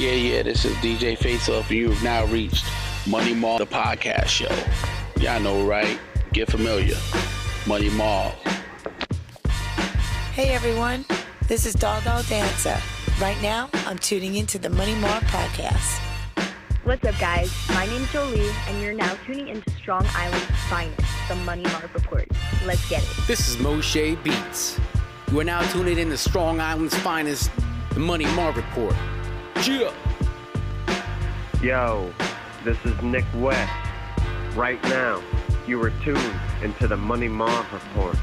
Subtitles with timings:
[0.00, 2.64] Yeah, yeah, this is DJ Face Off, and you've now reached
[3.06, 4.48] Money Marv, the podcast show.
[5.20, 5.98] Y'all know, right?
[6.32, 6.96] Get familiar.
[7.66, 8.32] Money Marv.
[10.32, 11.04] Hey everyone,
[11.48, 12.78] this is Doggo Dancer.
[13.20, 15.98] Right now, I'm tuning into the Money Marv podcast.
[16.84, 17.52] What's up, guys?
[17.68, 20.98] My name's Jolie, and you're now tuning into Strong Island's finest,
[21.28, 22.26] the Money Marv Report.
[22.64, 23.26] Let's get it.
[23.26, 24.80] This is Moshe Beats.
[25.30, 27.50] You are now tuning in to Strong Island's finest,
[27.92, 28.96] the Money Marv Report.
[29.56, 29.92] Yeah.
[31.62, 32.12] Yo,
[32.64, 33.72] this is Nick West.
[34.54, 35.22] Right now,
[35.66, 38.16] you are tuned into the Money Marv Report.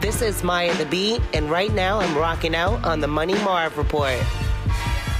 [0.00, 3.76] This is Maya the Bee, and right now I'm rocking out on the Money Marv
[3.78, 4.18] Report.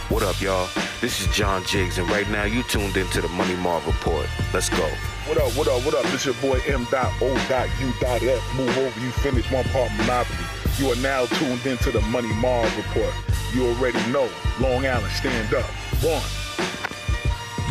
[0.08, 0.68] What up, y'all?
[1.00, 4.26] This is John Jiggs, and right now you tuned into the Money Marv Report.
[4.52, 4.88] Let's go.
[5.26, 6.04] What up, what up, what up?
[6.04, 8.56] This is your boy M.O.U.F.
[8.56, 10.44] Move over, you finish one part Monopoly.
[10.78, 13.12] You are now tuned into the Money Marv Report.
[13.54, 14.28] You already know.
[14.60, 15.64] Long Island, stand up.
[16.02, 16.22] One.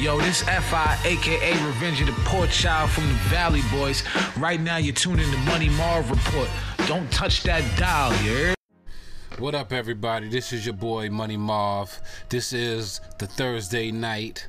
[0.02, 4.04] Yo, this FI, aka Revenge of the Poor Child from the Valley Boys.
[4.38, 6.50] Right now, you're tuning in to Money Marv Report.
[6.88, 8.56] Don't touch that dial, you heard?
[9.38, 10.30] What up, everybody?
[10.30, 12.00] This is your boy Money Marv.
[12.30, 14.48] This is the Thursday night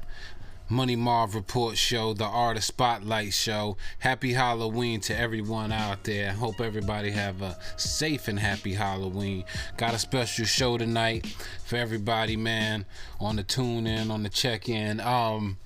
[0.70, 3.78] Money Marv Report Show, the Artist Spotlight Show.
[4.00, 6.33] Happy Halloween to everyone out there.
[6.33, 9.44] Hope everybody have a safe and happy Halloween.
[9.78, 11.27] Got a special show tonight
[11.64, 12.84] for everybody, man,
[13.19, 15.00] on the tune in, on the check in.
[15.00, 15.56] Um,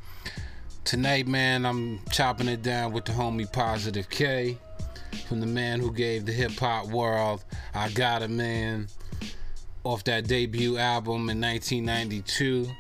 [0.85, 4.57] tonight, man, I'm chopping it down with the homie Positive K
[5.27, 7.45] from the man who gave the hip hop world
[7.75, 8.87] I Got a Man
[9.83, 12.71] off that debut album in 1992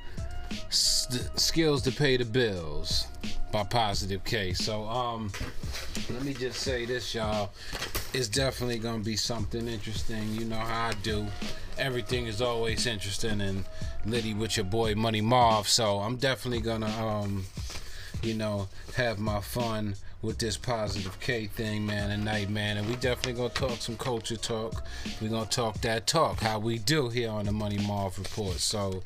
[0.71, 3.07] skills to pay the bills
[3.51, 5.31] by positive k so um
[6.11, 7.51] let me just say this y'all
[8.15, 11.27] it's definitely gonna be something interesting you know how i do
[11.79, 13.65] everything is always interesting and
[14.07, 17.45] litty with your boy money marv so i'm definitely gonna um
[18.23, 22.77] you know have my fun with this positive K thing, man, tonight, man.
[22.77, 24.85] And we definitely gonna talk some culture talk.
[25.21, 28.59] we gonna talk that talk, how we do here on the Money Marv Report.
[28.59, 29.03] So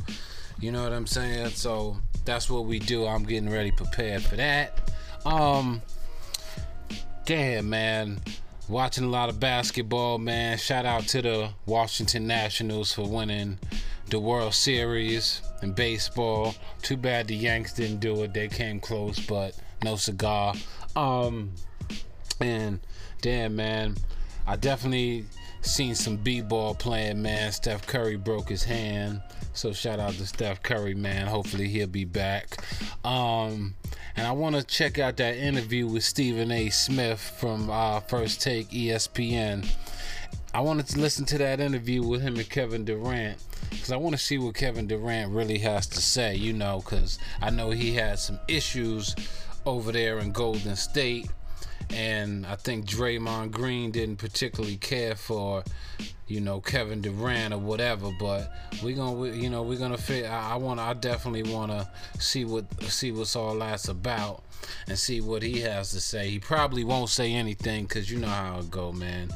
[0.60, 1.50] you know what I'm saying?
[1.50, 3.06] So that's what we do.
[3.06, 4.90] I'm getting ready prepared for that.
[5.24, 5.82] Um
[7.24, 8.20] damn man.
[8.68, 10.58] Watching a lot of basketball, man.
[10.58, 13.58] Shout out to the Washington Nationals for winning
[14.10, 16.54] the World Series in baseball.
[16.82, 18.32] Too bad the Yanks didn't do it.
[18.34, 20.54] They came close, but no cigar.
[20.96, 21.52] Um
[22.40, 22.80] and
[23.20, 23.96] damn man,
[24.46, 25.26] I definitely
[25.66, 27.52] seen some b-ball playing, man.
[27.52, 29.20] Steph Curry broke his hand.
[29.52, 31.26] So shout out to Steph Curry, man.
[31.26, 32.56] Hopefully he'll be back.
[33.04, 33.74] Um,
[34.16, 36.68] and I want to check out that interview with Stephen A.
[36.70, 39.66] Smith from uh, First Take ESPN.
[40.54, 43.38] I wanted to listen to that interview with him and Kevin Durant
[43.70, 47.18] because I want to see what Kevin Durant really has to say, you know, because
[47.42, 49.14] I know he had some issues
[49.66, 51.30] over there in Golden State.
[51.90, 55.62] And I think Draymond Green didn't particularly care for
[56.26, 58.10] you know Kevin Durant or whatever.
[58.18, 58.52] But
[58.82, 60.26] we gonna you know we're gonna fit.
[60.26, 61.88] I, I want I definitely want to
[62.18, 64.42] see what see what's all that's about
[64.88, 66.28] and see what he has to say.
[66.30, 69.30] He probably won't say anything because you know how it go, man.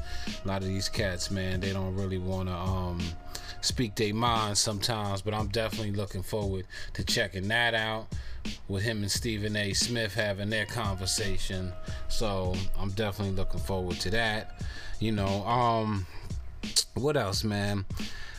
[0.44, 3.00] A lot of these cats, man, they don't really want to um
[3.60, 5.22] speak their minds sometimes.
[5.22, 8.08] But I'm definitely looking forward to checking that out
[8.68, 9.72] with him and Stephen A.
[9.72, 11.72] Smith having their conversation.
[12.08, 14.60] So I'm definitely looking forward to that.
[14.98, 16.06] You know, um,
[16.94, 17.84] what else, man?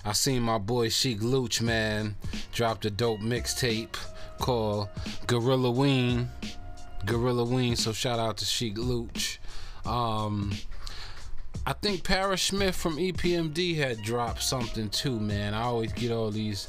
[0.04, 2.16] I seen my boy Sheek Louch, man,
[2.52, 3.96] dropped a dope mixtape
[4.40, 4.90] called
[5.28, 6.30] Gorilla Ween.
[7.06, 9.40] Gorilla Ween, so shout out to Sheek Louch.
[9.86, 10.54] Um,
[11.66, 15.54] I think Parrish Smith from EPMD had dropped something too, man.
[15.54, 16.68] I always get all these,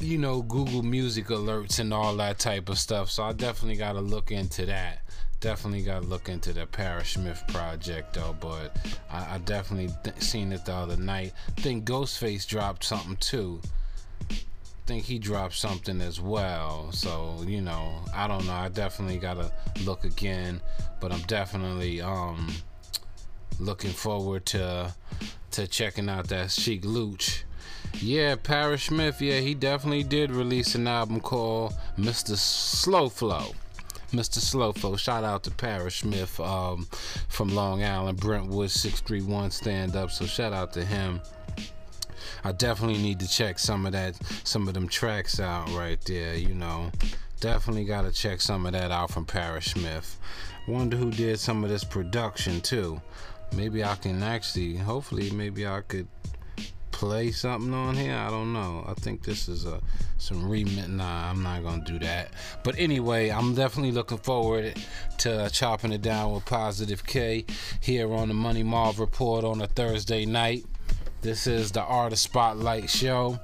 [0.00, 3.92] you know, Google Music alerts and all that type of stuff, so I definitely got
[3.94, 5.02] to look into that
[5.40, 8.36] definitely got to look into the Parrish Smith project though.
[8.38, 8.76] But
[9.10, 11.32] I, I definitely th- seen it the other night.
[11.58, 13.60] Think Ghostface dropped something too.
[14.86, 16.90] Think he dropped something as well.
[16.92, 18.54] So you know, I don't know.
[18.54, 19.52] I definitely gotta
[19.84, 20.60] look again.
[21.00, 22.52] But I'm definitely um
[23.60, 24.94] looking forward to
[25.52, 27.44] to checking out that Sheek Louch.
[27.94, 29.20] Yeah, Parrish Smith.
[29.20, 32.36] Yeah, he definitely did release an album called Mr.
[32.36, 33.52] Slow Flow.
[34.12, 34.38] Mr.
[34.38, 34.98] Slowfo.
[34.98, 36.88] Shout out to Parrish Smith um,
[37.28, 40.10] from Long Island, Brentwood 631 stand up.
[40.10, 41.20] So shout out to him.
[42.42, 46.36] I definitely need to check some of that, some of them tracks out right there.
[46.36, 46.90] You know,
[47.40, 50.18] definitely got to check some of that out from Parrish Smith.
[50.66, 53.00] Wonder who did some of this production too.
[53.54, 56.08] Maybe I can actually, hopefully, maybe I could
[56.90, 58.14] play something on here?
[58.14, 58.84] I don't know.
[58.86, 59.80] I think this is a
[60.18, 60.88] some remix.
[60.88, 62.32] Nah, I'm not gonna do that.
[62.62, 64.76] But anyway, I'm definitely looking forward
[65.18, 67.44] to uh, chopping it down with Positive K
[67.80, 70.64] here on the Money Marv Report on a Thursday night.
[71.20, 73.38] This is the Artist Spotlight Show,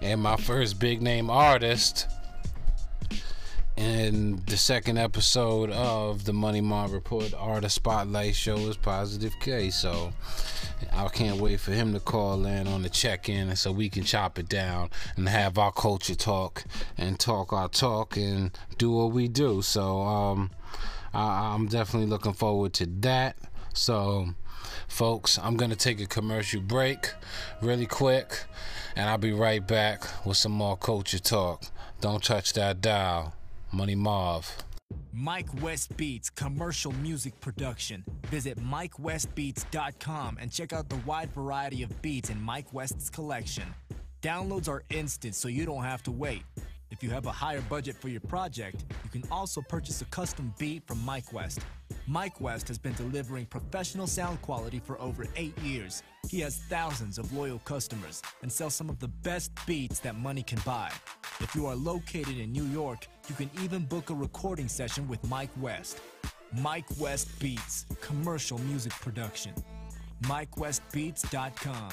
[0.00, 2.06] and my first big name artist
[3.76, 9.70] and the second episode of the Money Marv Report Artist Spotlight Show is Positive K.
[9.70, 10.12] So
[10.92, 14.04] I can't wait for him to call in on the check in so we can
[14.04, 16.64] chop it down and have our culture talk
[16.96, 19.60] and talk our talk and do what we do.
[19.60, 20.50] So um,
[21.12, 23.36] I, I'm definitely looking forward to that.
[23.74, 24.28] So,
[24.88, 27.12] folks, I'm going to take a commercial break
[27.60, 28.44] really quick
[28.96, 31.64] and I'll be right back with some more culture talk.
[32.00, 33.35] Don't touch that dial.
[33.72, 34.50] Money Marv.
[35.12, 38.04] Mike West Beats commercial music production.
[38.26, 43.64] Visit MikeWestBeats.com and check out the wide variety of beats in Mike West's collection.
[44.22, 46.42] Downloads are instant so you don't have to wait.
[46.90, 50.54] If you have a higher budget for your project, you can also purchase a custom
[50.58, 51.60] beat from Mike West.
[52.06, 56.04] Mike West has been delivering professional sound quality for over eight years.
[56.28, 60.42] He has thousands of loyal customers and sells some of the best beats that money
[60.42, 60.92] can buy.
[61.40, 65.22] If you are located in New York, you can even book a recording session with
[65.28, 66.00] Mike West.
[66.52, 69.52] Mike West Beats, commercial music production.
[70.22, 71.90] MikeWestBeats.com.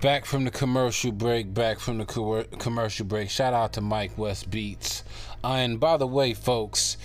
[0.00, 3.30] Back from the commercial break, back from the co- commercial break.
[3.30, 5.02] Shout out to Mike West Beats.
[5.42, 6.96] Uh, and by the way, folks,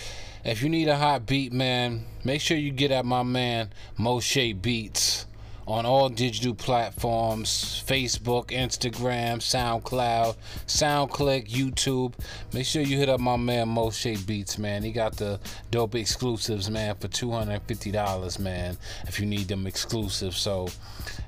[0.46, 4.62] if you need a hot beat, man, make sure you get at my man Moshe
[4.62, 5.26] Beats
[5.68, 10.36] on all digital platforms Facebook, Instagram, SoundCloud,
[10.68, 12.14] SoundClick, YouTube.
[12.54, 14.84] Make sure you hit up my man Moshe Beats, man.
[14.84, 15.40] He got the
[15.72, 18.78] dope exclusives, man, for $250, man,
[19.08, 20.36] if you need them exclusive.
[20.36, 20.68] So,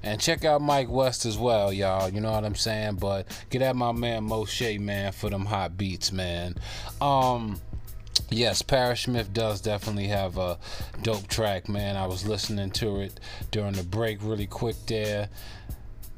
[0.03, 2.09] and check out Mike West as well, y'all.
[2.09, 2.95] You know what I'm saying?
[2.95, 6.55] But get at my man Moshe, man, for them hot beats, man.
[7.01, 7.59] Um,
[8.29, 10.57] Yes, Parrish Smith does definitely have a
[11.03, 11.95] dope track, man.
[11.95, 13.19] I was listening to it
[13.51, 15.29] during the break really quick there.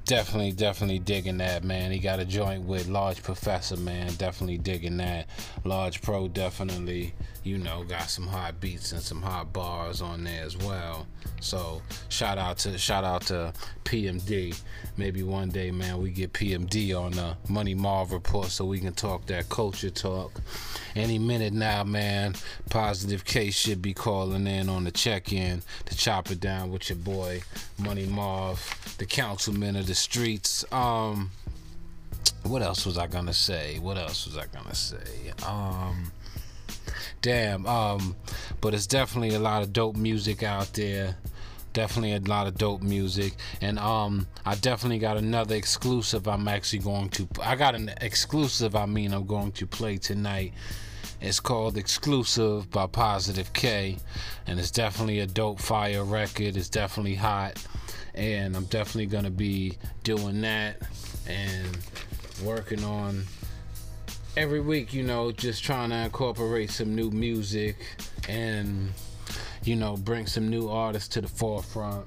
[0.05, 1.91] Definitely, definitely digging that, man.
[1.91, 4.13] He got a joint with Large Professor, man.
[4.13, 5.27] Definitely digging that.
[5.65, 7.13] Large Pro definitely,
[7.47, 11.07] you know, got some hot beats and some hot bars on there as well.
[11.39, 13.53] So shout out to shout out to
[13.85, 14.59] PMD.
[14.97, 18.93] Maybe one day, man, we get PMD on the Money Marv report so we can
[18.93, 20.41] talk that culture talk.
[20.95, 22.35] Any minute now, man.
[22.69, 26.97] Positive K should be calling in on the check-in to chop it down with your
[26.97, 27.41] boy
[27.77, 30.65] Money Marv, the councilman of the streets.
[30.73, 31.31] Um,
[32.43, 33.79] what else was I gonna say?
[33.79, 35.31] What else was I gonna say?
[35.45, 36.11] Um
[37.21, 38.15] damn um
[38.61, 41.15] but it's definitely a lot of dope music out there.
[41.73, 43.33] Definitely a lot of dope music.
[43.61, 48.75] And um i definitely got another exclusive i'm actually going to i got an exclusive
[48.75, 50.53] i mean i'm going to play tonight.
[51.19, 53.97] It's called exclusive by positive k.
[54.45, 56.55] And it's definitely a dope fire record.
[56.55, 57.65] It's definitely hot.
[58.13, 60.81] And i'm definitely gonna be doing that
[61.27, 61.77] and
[62.43, 63.25] working on
[64.37, 67.75] every week, you know, just trying to incorporate some new music
[68.29, 68.93] and,
[69.63, 72.05] you know, bring some new artists to the forefront.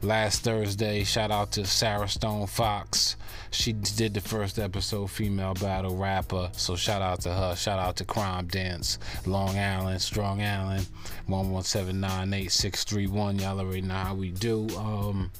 [0.00, 3.16] Last Thursday, shout out to Sarah Stone Fox.
[3.50, 6.50] She did the first episode, female battle rapper.
[6.52, 7.56] So shout out to her.
[7.56, 10.86] Shout out to Crime Dance, Long Island, Strong Island,
[11.28, 13.40] 11798-631.
[13.40, 14.68] Y'all already know how we do.
[14.78, 15.32] Um,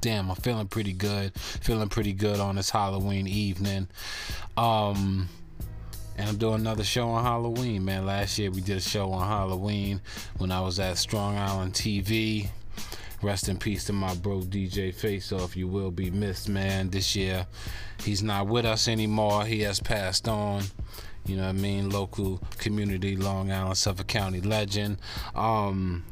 [0.00, 1.34] damn, I'm feeling pretty good.
[1.34, 3.88] Feeling pretty good on this Halloween evening.
[4.56, 5.28] Um,
[6.16, 8.06] and I'm doing another show on Halloween, man.
[8.06, 10.00] Last year we did a show on Halloween
[10.38, 12.48] when I was at Strong Island TV.
[13.22, 15.56] Rest in peace to my bro DJ Face Off.
[15.56, 16.90] You will be missed, man.
[16.90, 17.46] This year
[18.02, 19.44] he's not with us anymore.
[19.44, 20.62] He has passed on.
[21.26, 21.88] You know what I mean?
[21.88, 24.98] Local community, Long Island, Suffolk County legend.
[25.34, 26.04] Um,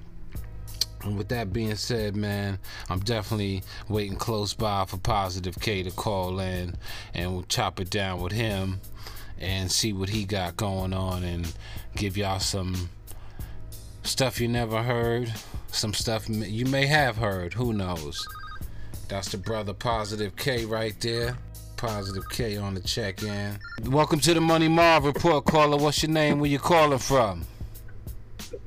[1.04, 5.90] and with that being said, man, I'm definitely waiting close by for Positive K to
[5.90, 6.76] call in
[7.14, 8.80] and we'll chop it down with him
[9.38, 11.52] and see what he got going on and
[11.96, 12.88] give y'all some
[14.04, 15.32] stuff you never heard,
[15.68, 18.24] some stuff you may have heard, who knows.
[19.08, 21.36] That's the brother Positive K right there.
[21.76, 23.58] Positive K on the check in.
[23.86, 25.76] Welcome to the Money Marv Report, caller.
[25.76, 26.38] What's your name?
[26.38, 27.44] Where you calling from?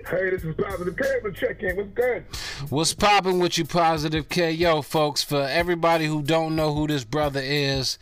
[0.09, 1.05] Hey, this is Positive K.
[1.23, 1.75] I'm check in.
[1.77, 2.25] What's good?
[2.69, 4.51] What's popping with you, Positive K?
[4.51, 7.97] Yo, folks, for everybody who don't know who this brother is,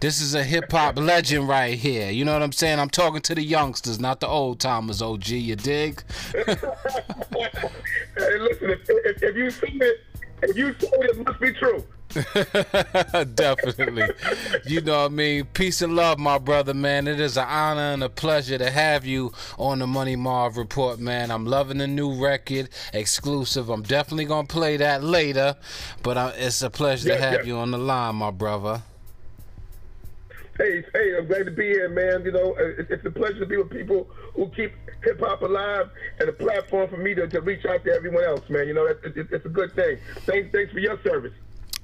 [0.00, 2.10] this is a hip hop legend right here.
[2.10, 2.78] You know what I'm saying?
[2.78, 5.28] I'm talking to the youngsters, not the old timers, OG.
[5.28, 6.02] You dig?
[6.32, 6.56] hey,
[8.16, 10.00] listen, if, if, if you see it,
[10.42, 11.84] if you say it, it must be true.
[13.34, 14.08] Definitely.
[14.66, 15.44] You know what I mean?
[15.52, 17.06] Peace and love, my brother, man.
[17.06, 20.98] It is an honor and a pleasure to have you on the Money Marv Report,
[20.98, 21.30] man.
[21.30, 23.68] I'm loving the new record, exclusive.
[23.68, 25.56] I'm definitely going to play that later,
[26.02, 27.54] but I, it's a pleasure Yeah, to have yeah.
[27.54, 28.82] you on the line, my brother.
[30.56, 32.24] Hey, hey, I'm glad to be here, man.
[32.24, 34.72] You know, uh, it's a pleasure to be with people who keep
[35.04, 38.48] hip hop alive and a platform for me to, to reach out to everyone else,
[38.48, 38.66] man.
[38.66, 39.98] You know, it, it, it's a good thing.
[40.24, 41.34] Thanks, thanks for your service.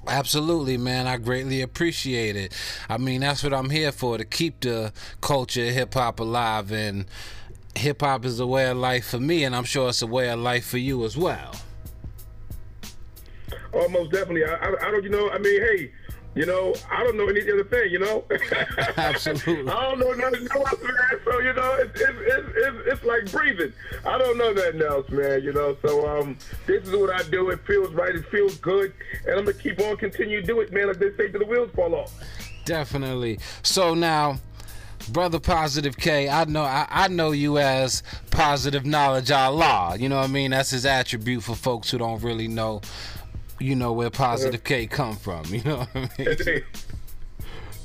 [0.07, 1.07] Absolutely, man.
[1.07, 2.53] I greatly appreciate it.
[2.89, 4.91] I mean, that's what I'm here for to keep the
[5.21, 6.71] culture of hip hop alive.
[6.71, 7.05] And
[7.75, 10.29] hip hop is a way of life for me, and I'm sure it's a way
[10.29, 11.55] of life for you as well.
[13.73, 14.45] Oh, Almost definitely.
[14.45, 15.91] I, I, I don't, you know, I mean, hey,
[16.35, 18.23] you know, I don't know any other thing, you know.
[18.97, 19.71] Absolutely.
[19.71, 21.19] I don't know nothing else, man.
[21.25, 23.73] So you know, it's it's, it's it's it's like breathing.
[24.05, 25.43] I don't know nothing else, man.
[25.43, 27.49] You know, so um, this is what I do.
[27.51, 28.15] It feels right.
[28.15, 28.93] It feels good,
[29.27, 30.87] and I'm gonna keep on continue to do it, man.
[30.87, 32.11] Like they say, till the wheels fall off.
[32.65, 33.39] Definitely.
[33.61, 34.39] So now,
[35.09, 39.97] brother Positive K, I know I, I know you as Positive Knowledge Allah.
[39.99, 40.51] You know what I mean?
[40.51, 42.81] That's his attribute for folks who don't really know.
[43.63, 45.45] You know where Positive K come from.
[45.45, 46.27] You know what I mean?
[46.27, 46.63] Indeed,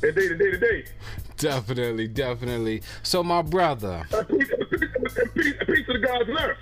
[0.00, 0.90] day, indeed, indeed.
[1.36, 2.82] Definitely, definitely.
[3.04, 4.04] So my brother.
[4.12, 6.58] A piece, a piece, a piece, a piece of the God's earth.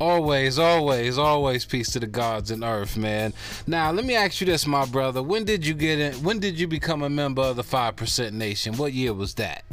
[0.00, 3.32] Always, always, always peace to the gods and earth, man.
[3.68, 5.22] Now, let me ask you this, my brother.
[5.22, 6.14] When did you get in?
[6.24, 8.76] When did you become a member of the Five Percent Nation?
[8.76, 9.64] What year was that?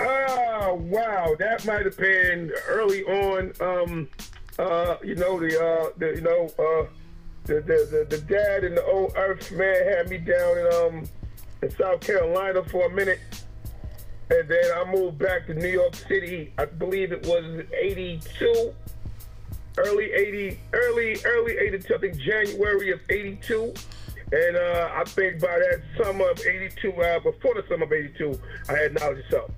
[0.00, 3.52] Oh wow, that might have been early on.
[3.60, 4.08] Um,
[4.58, 6.86] uh, you know the, uh, the you know uh,
[7.44, 11.04] the, the the the dad and the old Earth man had me down in um
[11.62, 13.20] in South Carolina for a minute,
[14.30, 16.52] and then I moved back to New York City.
[16.58, 18.74] I believe it was '82,
[19.78, 21.94] early '80, early early '82.
[21.94, 23.74] I think January of '82.
[24.32, 28.38] And uh, I think by that summer of '82, uh, before the summer of '82,
[28.68, 29.50] I had knowledge of self.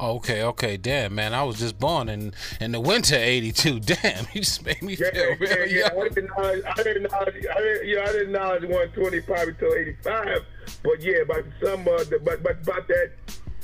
[0.00, 1.32] Okay, okay, damn, man.
[1.32, 3.80] I was just born in in the winter '82.
[3.80, 5.94] Damn, you just made me feel Yeah, real yeah, yeah.
[5.94, 6.00] young.
[6.02, 6.64] I didn't knowledge.
[6.66, 7.46] I didn't knowledge.
[7.56, 10.44] I didn't, yeah, I didn't knowledge 120 probably till 85.
[10.82, 13.12] But yeah, by the summer, the- but but about that,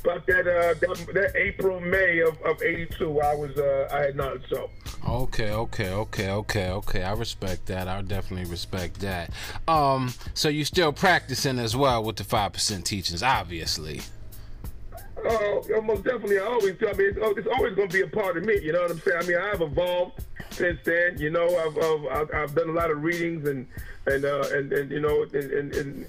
[0.05, 4.17] about that, uh, that, that April May of, of 82, I was uh, I had
[4.17, 4.71] not So
[5.09, 7.03] Okay, okay, okay, okay, okay.
[7.03, 7.89] I respect that.
[7.89, 9.31] I definitely respect that.
[9.67, 14.01] Um, so you still practicing as well with the five percent teachings, obviously.
[15.25, 16.39] Oh, most definitely.
[16.39, 18.59] I always tell me it's, oh, it's always going to be a part of me.
[18.61, 19.19] You know what I'm saying?
[19.23, 21.19] I mean, I've evolved since then.
[21.19, 23.67] You know, I've I've, I've, I've done a lot of readings and
[24.07, 25.75] and uh, and, and you know and and.
[25.75, 26.07] and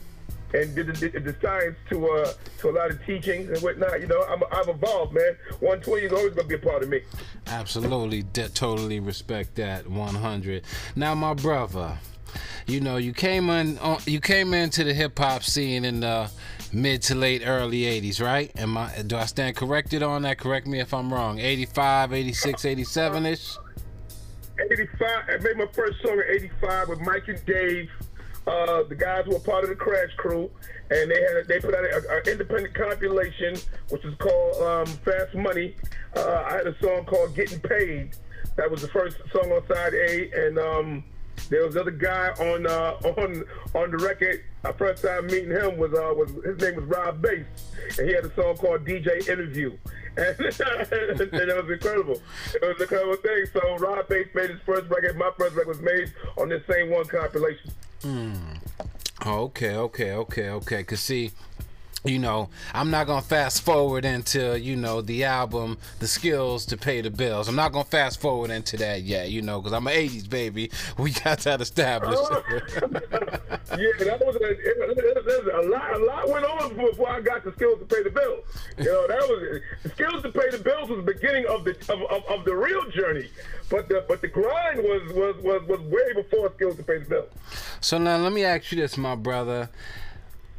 [0.54, 4.00] and did the, the science to uh to a lot of teachings and whatnot.
[4.02, 5.36] You know, I'm, I've evolved, man.
[5.60, 7.02] 120 is always gonna be a part of me.
[7.48, 10.64] Absolutely, de- totally respect that 100.
[10.96, 11.98] Now, my brother,
[12.68, 16.30] you know, you came in, uh, you came into the hip hop scene in the
[16.72, 18.52] mid to late early 80s, right?
[18.58, 19.02] Am I?
[19.06, 20.38] Do I stand corrected on that?
[20.38, 21.40] Correct me if I'm wrong.
[21.40, 23.58] 85, 86, 87 ish.
[24.60, 25.00] 85.
[25.28, 27.90] I made my first song in 85 with Mike and Dave,
[28.48, 30.50] uh, the guys who were part of the Crash Crew,
[30.90, 33.56] and they had they put out an independent compilation
[33.90, 35.76] which is called um, Fast Money.
[36.16, 38.16] Uh, I had a song called Getting Paid.
[38.56, 41.04] That was the first song on side A, and um,
[41.50, 44.44] there was another guy on uh, on on the record.
[44.64, 47.46] My first time meeting him was uh, was his name was Rob Bass,
[47.98, 49.78] and he had a song called DJ Interview.
[50.16, 52.22] And, and it was incredible.
[52.54, 53.46] It was an incredible thing.
[53.52, 55.18] So Rob Bass made his first record.
[55.18, 57.72] My first record was made on this same one compilation.
[58.06, 60.84] Oh, okay, okay, okay, okay.
[60.84, 61.32] Cause see,
[62.04, 66.78] you know, I'm not gonna fast forward into you know the album, the skills to
[66.78, 67.48] pay the bills.
[67.48, 70.72] I'm not gonna fast forward into that yet, you know, cause I'm an '80s baby.
[70.98, 72.22] We got that established.
[73.74, 75.94] Yeah, that was a, it, it, it, a lot.
[75.96, 78.46] A lot went on before I got the skills to pay the bills.
[78.78, 81.72] You know, that was the skills to pay the bills was the beginning of the
[81.92, 83.30] of, of, of the real journey.
[83.70, 87.06] But the but the grind was was was was way before skills to pay the
[87.06, 87.30] bills.
[87.82, 89.70] so now let me ask you this, my brother.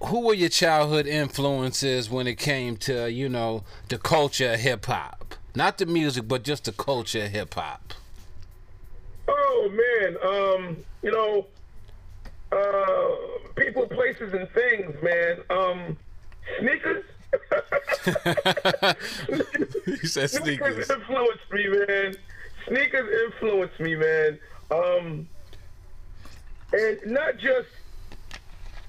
[0.07, 4.85] Who were your childhood influences when it came to you know the culture of hip
[4.87, 5.35] hop?
[5.55, 7.95] Not the music, but just the culture of hip hop.
[9.27, 11.47] Oh man, um, you know,
[12.53, 15.39] uh, people, places, and things, man.
[15.49, 15.97] Um,
[16.59, 17.05] sneakers.
[19.87, 20.87] you said sneakers.
[20.87, 22.17] sneakers influenced me, man.
[22.69, 24.39] sneakers influenced me, man.
[24.71, 25.29] Um,
[26.73, 27.69] and not just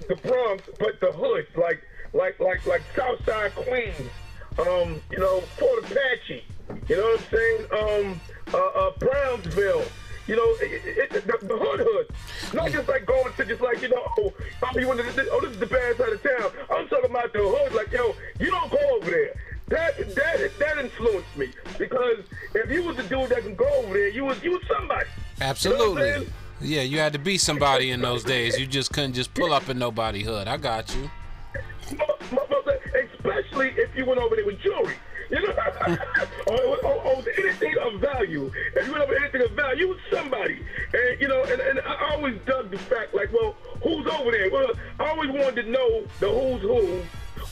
[0.08, 4.10] the Bronx, but the hood, like like like like Southside Queens,
[4.58, 6.44] um, you know, Fort Apache,
[6.88, 8.10] you know what I'm saying?
[8.12, 8.20] Um,
[8.54, 9.84] uh, uh, Brownsville,
[10.26, 12.06] you know, it, it, the, the hood hood.
[12.54, 14.32] Not just like going to just like, you know, oh,
[14.76, 16.50] you want to, oh, this is the bad side of town.
[16.70, 19.34] I'm talking about the hood, like, yo, you don't go over there.
[19.68, 22.18] That that that influenced me because
[22.54, 25.08] if you was a dude that can go over there, you was you was somebody.
[25.40, 26.02] Absolutely.
[26.02, 26.32] You know I'm?
[26.66, 28.58] Yeah, you had to be somebody in those days.
[28.58, 30.48] You just couldn't just pull up in nobody hood.
[30.48, 31.10] I got you.
[33.14, 34.94] especially if you went over there with jewelry.
[35.30, 35.54] You know,
[36.46, 38.50] or, or, or anything of value.
[38.76, 40.64] If you went over anything of value, you was somebody.
[40.92, 44.50] And you know, and, and I always dug the fact, like, well, who's over there?
[44.50, 44.70] Well,
[45.00, 47.02] I always wanted to know the who's who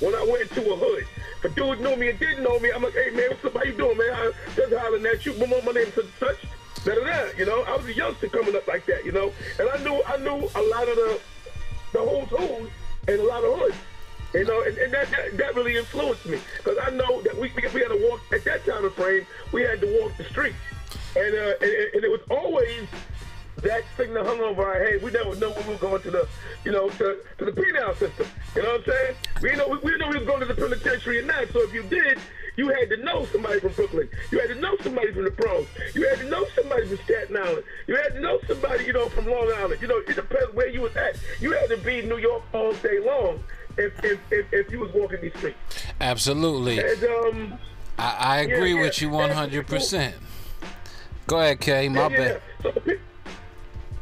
[0.04, 1.04] when I went into a hood.
[1.38, 3.54] If a dude knew me and didn't know me, I'm like, hey man, what's up?
[3.54, 4.12] How you doing, man?
[4.12, 5.35] I just hollering at you.
[5.35, 6.38] My, my name's such such.
[6.86, 10.02] You know, I was a youngster coming up like that, you know, and I knew
[10.06, 11.20] I knew a lot of the
[11.92, 12.70] the who's who's
[13.08, 13.76] and a lot of hoods.
[14.34, 17.52] You know, and, and that, that that really influenced me because I know that we
[17.72, 19.26] we had to walk at that time of frame.
[19.52, 20.56] We had to walk the streets,
[21.16, 22.86] and uh, and, and it was always
[23.64, 25.02] that thing that hung over our head.
[25.02, 26.28] We never know when we were going to the,
[26.64, 28.26] you know, to, to the penal system.
[28.54, 29.16] You know what I'm saying?
[29.42, 31.49] We know we, we know we was going to the penitentiary or not.
[31.52, 32.18] So if you did,
[32.56, 34.09] you had to know somebody from Brooklyn.
[34.30, 35.68] You had to know somebody from the Bronx.
[35.94, 37.64] You had to know somebody from Staten Island.
[37.87, 39.80] You had to know somebody, you know, from Long Island.
[39.83, 41.16] You know, it depends where you was at.
[41.40, 43.42] You had to be in New York all day long
[43.76, 45.59] if if, if, if you was walking these streets.
[46.00, 46.78] Absolutely.
[46.78, 47.59] And um,
[47.99, 50.12] I, I agree yeah, with you 100%.
[51.26, 51.88] Go ahead, Kay.
[51.88, 52.42] My yeah, bad.
[52.62, 52.73] So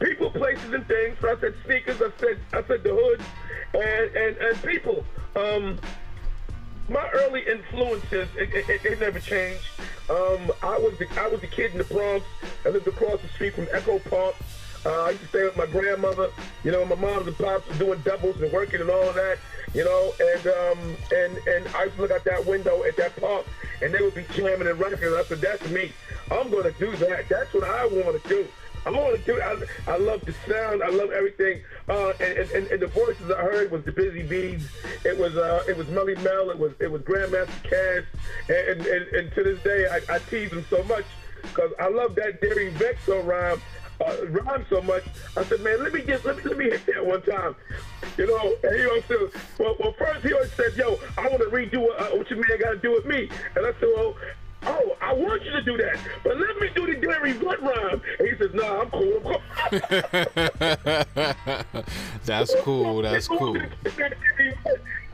[0.02, 1.16] people, places, and things.
[1.20, 2.00] So I said sneakers.
[2.02, 3.20] I said I said the hood,
[3.74, 5.04] and and, and people.
[5.36, 5.78] Um,
[6.88, 9.64] my early influences, it, it, it, never changed.
[10.10, 12.26] Um, I was the I was the kid in the Bronx.
[12.64, 14.34] I lived across the street from Echo Park.
[14.84, 16.30] Uh, I used to stay with my grandmother.
[16.64, 19.38] You know, my moms and pops were doing doubles and working and all of that.
[19.74, 23.14] You know, and um, and and I used to look out that window at that
[23.16, 23.46] park,
[23.80, 24.80] and they would be jamming and.
[24.82, 25.92] And I said, "That's me.
[26.30, 27.28] I'm going to do that.
[27.28, 28.46] That's what I want to do."
[28.84, 29.40] I want to do.
[29.40, 30.82] I, I love the sound.
[30.82, 31.62] I love everything.
[31.88, 34.68] Uh, and, and, and the voices I heard was the Busy Bees.
[35.04, 36.50] It was uh, it was Melle Mel.
[36.50, 38.04] It was it was Grandmaster Caz.
[38.48, 41.04] And, and, and to this day, I, I tease him so much
[41.42, 43.60] because I love that Derry Vexo rhyme.
[44.00, 45.04] Uh, rhyme so much.
[45.36, 47.54] I said, man, let me get let me let me hit that one time.
[48.18, 49.18] You know, and he said,
[49.60, 52.70] well, well, first he always said, yo, I want to redo uh, what man got
[52.72, 53.28] to do with me.
[53.54, 54.16] And I said, well.
[54.64, 58.00] Oh, I want you to do that, but let me do the Gary Blood rhyme.
[58.18, 59.20] And he says, Nah, I'm cool.
[59.24, 59.40] I'm
[59.80, 60.02] cool.
[62.24, 63.02] That's cool.
[63.02, 63.56] That's cool.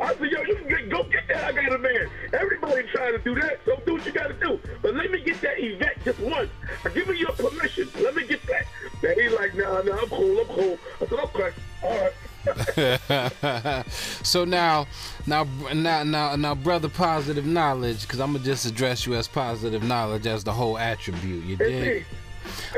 [0.01, 1.45] I said, yo, you can get, go get that.
[1.45, 2.09] I got a man.
[2.33, 4.61] Everybody trying to do that, so do what you got to do.
[4.81, 6.51] But let me get that event just once.
[6.85, 7.89] I give you your permission.
[8.01, 8.65] Let me get that.
[9.03, 10.39] And he's like, Nah, nah, I'm cool.
[10.41, 10.79] I'm cool.
[11.01, 11.51] I said, Okay,
[11.83, 12.13] all right.
[14.22, 14.87] so now,
[15.27, 19.83] now, now, now, now, brother, positive knowledge, because I'm gonna just address you as positive
[19.83, 21.44] knowledge as the whole attribute.
[21.44, 22.07] You dig?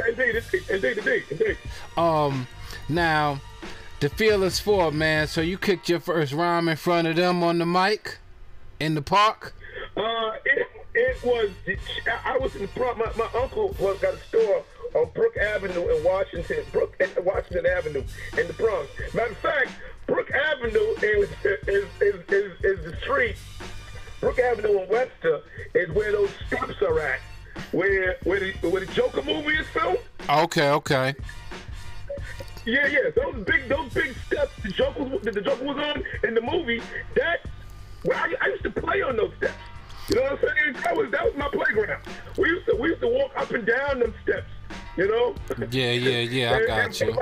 [0.09, 1.59] Indeed, indeed, indeed, indeed, indeed.
[1.97, 2.47] Um,
[2.89, 3.41] now,
[4.01, 5.27] the Fearless Four, man.
[5.27, 8.19] So you kicked your first rhyme in front of them on the mic
[8.81, 9.55] in the park.
[9.97, 11.51] Uh, it it was.
[12.25, 12.99] I was in front.
[12.99, 14.65] My, my uncle was got a store
[14.95, 18.05] on Brook Avenue in Washington, Brook and Washington Avenue
[18.39, 18.89] in the Bronx.
[19.15, 19.71] Matter of fact,
[20.07, 23.37] Brook Avenue is is, is, is, is the street.
[24.21, 25.43] Brook Avenue in Webster
[25.75, 27.21] is where those steps are at,
[27.73, 29.99] where where the where the Joker movie is filmed.
[30.29, 31.15] Okay, okay.
[32.67, 36.35] Yeah, yeah, those big those big steps the Joker was, the Joker was on in
[36.35, 36.83] the movie.
[37.15, 37.49] That
[38.05, 39.55] well, I, I used to play on those steps.
[40.09, 40.77] You know what I'm saying?
[40.85, 42.03] That was that was my playground.
[42.37, 44.51] We used to we used to walk up and down them steps.
[44.97, 45.35] You know?
[45.71, 46.57] Yeah, yeah, yeah.
[46.57, 47.17] I got you.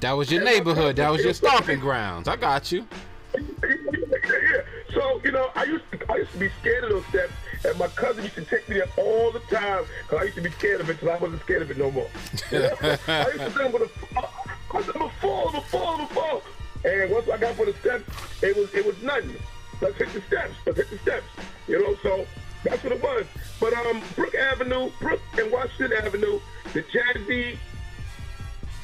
[0.00, 0.96] That was your neighborhood.
[0.96, 2.28] That was your stomping grounds.
[2.28, 2.86] I got you.
[3.34, 4.60] Yeah, yeah.
[4.92, 7.32] So you know, I used to I used to be scared of those steps,
[7.64, 10.42] and my cousin used to take me there all the time because I used to
[10.42, 12.08] be scared of it until I wasn't scared of it no more.
[12.50, 12.74] You know?
[13.08, 16.42] I used to say I'm gonna, I'm gonna fall, I'm gonna fall, I'm gonna fall.
[16.84, 18.04] And once I got for the steps,
[18.42, 19.36] it was it was nothing.
[19.80, 20.54] Let's hit the steps.
[20.66, 21.26] Let's hit the steps.
[21.68, 22.26] You know, so
[22.64, 23.26] that's what it was.
[23.62, 26.40] But um, Brook Avenue, Brook and Washington Avenue,
[26.72, 27.56] the Jazzy.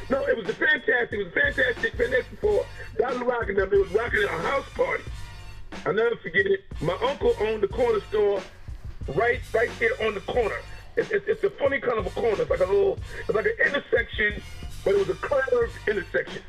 [0.08, 1.18] No, it was a fantastic.
[1.18, 1.94] It was a fantastic.
[1.96, 2.64] Fantastic for
[2.96, 3.72] Dollar Rocking them.
[3.72, 5.02] It was rocking at a house party.
[5.84, 6.64] I'll never forget it.
[6.80, 8.40] My uncle owned the corner store
[9.16, 10.60] right right there on the corner.
[10.96, 12.40] It's, it's, it's a funny kind of a corner.
[12.40, 14.40] It's like a little, it's like an intersection,
[14.84, 16.42] but it was a curved intersection.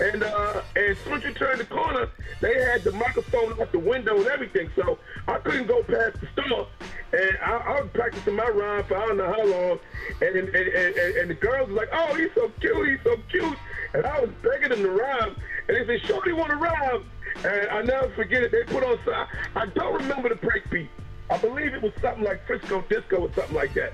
[0.00, 2.08] And uh, as soon as you turn the corner,
[2.40, 4.70] they had the microphone out the window and everything.
[4.76, 6.66] So I couldn't go past the store.
[7.12, 9.78] And I, I was practicing my rhyme for I don't know how long.
[10.20, 13.16] And and, and, and, and the girls was like, oh, he's so cute, he's so
[13.28, 13.58] cute.
[13.94, 15.36] And I was begging them to rhyme.
[15.68, 17.04] And they said, Shorty want to rhyme.
[17.44, 18.52] And I never forget it.
[18.52, 20.90] They put on, I, I don't remember the break beat.
[21.28, 23.92] I believe it was something like Frisco Disco or something like that.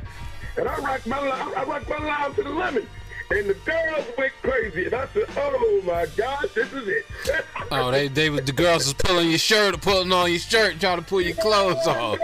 [0.57, 2.87] And I rocked my, I rocked my line to the lemon.
[3.31, 4.87] And the girls went crazy.
[4.87, 7.07] And I said, oh my gosh, this is it.
[7.71, 11.05] Oh, they they the girls was pulling your shirt, pulling on your shirt, trying to
[11.05, 12.19] pull your clothes off.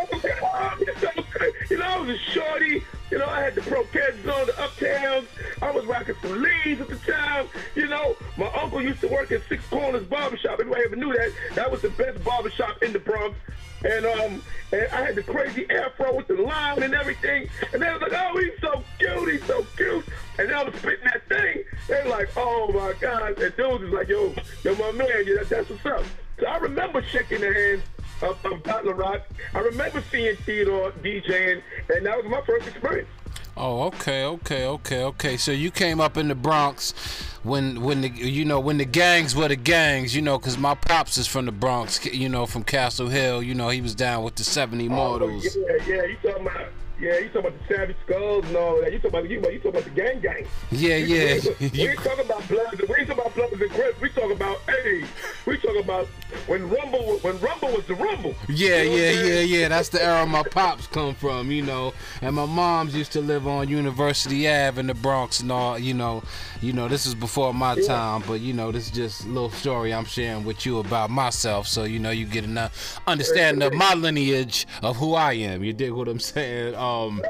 [1.70, 2.84] you know, I was a shorty.
[3.10, 5.26] You know, I had the Pro-Keds on, the Uptowns.
[5.62, 7.46] I was rocking some leads at the time.
[7.76, 10.58] You know, my uncle used to work at Six Corners Barbershop.
[10.58, 11.32] Everybody ever knew that.
[11.54, 13.36] That was the best barbershop in the Bronx.
[13.84, 17.48] And um, and I had the crazy afro with the line and everything.
[17.72, 20.04] And they was like, oh, he's so cute, he's so cute.
[20.38, 21.62] And then I was spitting that thing.
[21.86, 23.38] They're like, oh my God.
[23.40, 26.04] And dudes was like, yo, yo, my man, yeah, that's what's up.
[26.40, 27.82] So I remember shaking the hands
[28.22, 29.22] of, of Dot Rock.
[29.54, 31.62] I remember seeing Theodore DJing,
[31.94, 33.08] and that was my first experience.
[33.56, 35.36] Oh, okay, okay, okay, okay.
[35.36, 36.94] So you came up in the Bronx
[37.42, 40.74] when when the you know when the gangs were the gangs, you know, because my
[40.74, 43.42] pops is from the Bronx, you know, from Castle Hill.
[43.42, 45.56] You know, he was down with the Seven Immortals.
[45.56, 46.04] Oh, yeah, yeah.
[46.04, 46.68] You talking about
[47.02, 48.92] yeah, you talking about the Savage Skulls and all that.
[48.92, 50.46] You talking about you, you talking about the gang gang.
[50.70, 51.40] Yeah, yeah.
[51.60, 52.80] We, talking about bloods.
[52.80, 54.00] We talking and.
[54.00, 55.04] We talk about hey.
[55.46, 56.06] We talk about
[56.46, 58.34] when Rumble when Rumble was the Rumble.
[58.48, 59.68] Yeah, you know yeah, yeah, yeah.
[59.68, 61.94] That's the era my pops come from, you know.
[62.20, 65.78] And my mom's used to live on University Ave in the Bronx and all.
[65.78, 66.22] You know,
[66.60, 66.88] you know.
[66.88, 67.86] This is before my yeah.
[67.86, 71.10] time, but you know, this is just a little story I'm sharing with you about
[71.10, 75.62] myself, so you know you get enough understanding of my lineage of who I am.
[75.62, 76.74] You dig what I'm saying?
[76.74, 77.22] Um,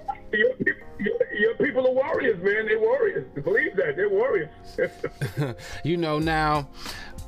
[1.83, 2.67] people are warriors, man.
[2.67, 3.27] They're warriors.
[3.35, 3.97] Believe that.
[3.97, 4.51] They're warriors.
[5.85, 6.69] you know, now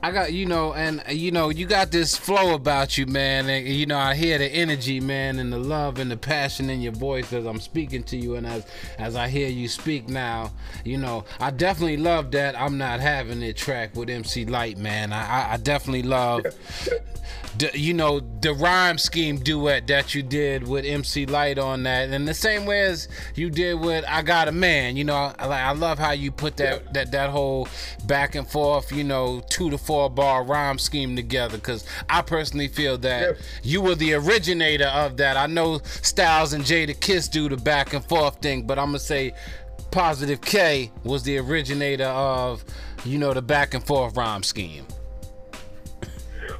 [0.02, 3.48] I got you know, and uh, you know, you got this flow about you, man.
[3.48, 6.80] And you know, I hear the energy, man, and the love and the passion in
[6.80, 8.66] your voice as I'm speaking to you, and as
[8.98, 10.52] as I hear you speak now,
[10.84, 12.58] you know, I definitely love that.
[12.58, 15.12] I'm not having it track with MC Lyte, man.
[15.12, 16.44] I I definitely love
[17.74, 22.26] you know the rhyme scheme duet that you did with MC Lyte on that, and
[22.26, 24.96] the same way as you did with I Got a Man.
[24.96, 27.68] You know, I, I love how you put that that that whole
[28.06, 31.56] back and forth, you know, two to four bar rhyme scheme together.
[31.56, 35.36] Because I personally feel that you were the originator of that.
[35.36, 39.34] I know Styles and Jadakiss do the back and forth thing, but I'm gonna say
[39.90, 42.64] Positive K was the originator of,
[43.04, 44.84] you know, the back and forth rhyme scheme.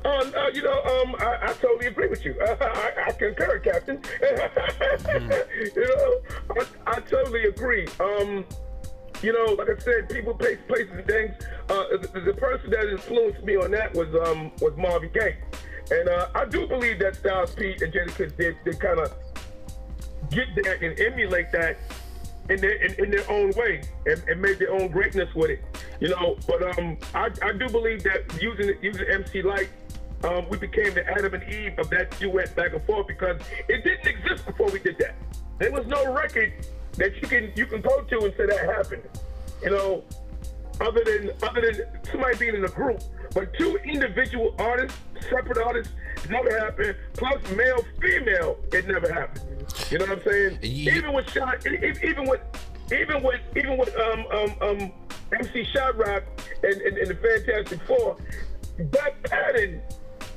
[0.04, 2.38] Uh, uh, you know, um, I, I, totally agree with you.
[2.38, 3.98] Uh, I, I, concur, Captain.
[4.22, 5.74] mm.
[5.74, 7.86] You know, I, I, totally agree.
[7.98, 8.44] Um,
[9.22, 11.34] you know, like I said, people, place, places, and things.
[11.70, 15.38] Uh, the, the, person that influenced me on that was um, was Marvin Gaye,
[15.90, 19.14] and uh, I do believe that Styles P and Jadakiss did, did kind of
[20.30, 21.78] get there and emulate that
[22.50, 25.64] in their in, in their own way and, and, made their own greatness with it.
[26.00, 29.70] You know, but um, I, I do believe that using using MC Lyte
[30.24, 33.84] um, we became the Adam and Eve of that duet back and forth because it
[33.84, 35.14] didn't exist before we did that.
[35.58, 36.52] There was no record
[36.96, 39.02] that you can you can go to and say that happened.
[39.62, 40.04] You know,
[40.80, 43.00] other than other than somebody being in a group,
[43.34, 45.92] but two individual artists, separate artists,
[46.30, 46.96] never happened.
[47.12, 49.44] Plus male female, it never happened.
[49.90, 50.58] You know what I'm saying?
[50.62, 50.94] Yeah.
[50.94, 52.40] Even with shot, even with
[52.92, 54.92] even with even with um um um
[55.32, 56.22] MC Sha-Rock
[56.62, 58.16] and, and, and the Fantastic Four,
[58.78, 59.82] that pattern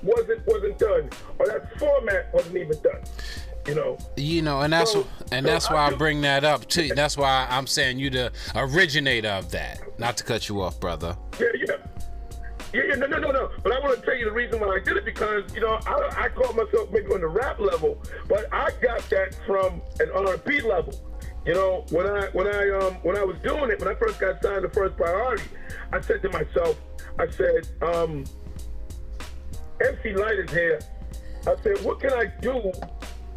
[0.03, 3.01] wasn't wasn't done, or that format wasn't even done.
[3.67, 3.97] You know.
[4.15, 6.89] You know, and that's so, and so that's why I, I, bring that up too.
[6.95, 9.79] That's why I'm saying you the originator of that.
[9.99, 11.17] Not to cut you off, brother.
[11.39, 11.75] Yeah, yeah.
[12.73, 13.49] Yeah, yeah, no, no, no, no.
[13.63, 15.79] But I want to tell you the reason why I did it because you know
[15.85, 20.11] I, I call myself maybe on the rap level, but I got that from an
[20.13, 20.93] R&B level.
[21.45, 24.19] You know, when I when I um when I was doing it, when I first
[24.19, 25.45] got signed to First Priority,
[25.93, 26.77] I said to myself,
[27.17, 28.25] I said, um,
[29.81, 30.79] MC Lyte is here.
[31.45, 32.71] I said, what can I do?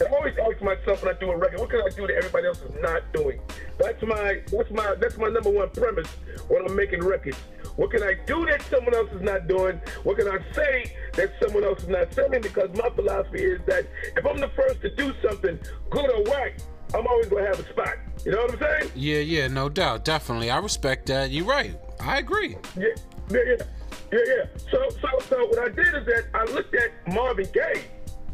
[0.04, 2.46] I'm always ask myself when I do a record, what can I do that everybody
[2.46, 3.38] else is not doing?
[3.78, 6.08] That's my that's my that's my number one premise
[6.48, 7.36] when I'm making records.
[7.76, 9.80] What can I do that someone else is not doing?
[10.04, 12.40] What can I say that someone else is not saying?
[12.42, 15.58] Because my philosophy is that if I'm the first to do something,
[15.90, 16.58] good or whack,
[16.94, 17.96] I'm always gonna have a spot.
[18.24, 18.92] You know what I'm saying?
[18.94, 20.50] Yeah, yeah, no doubt, definitely.
[20.50, 21.30] I respect that.
[21.30, 21.78] You're right.
[22.00, 22.56] I agree.
[22.76, 22.88] Yeah,
[23.30, 23.64] yeah, yeah.
[24.12, 24.44] Yeah, yeah.
[24.70, 27.84] So, so, so what I did is that I looked at Marvin Gaye,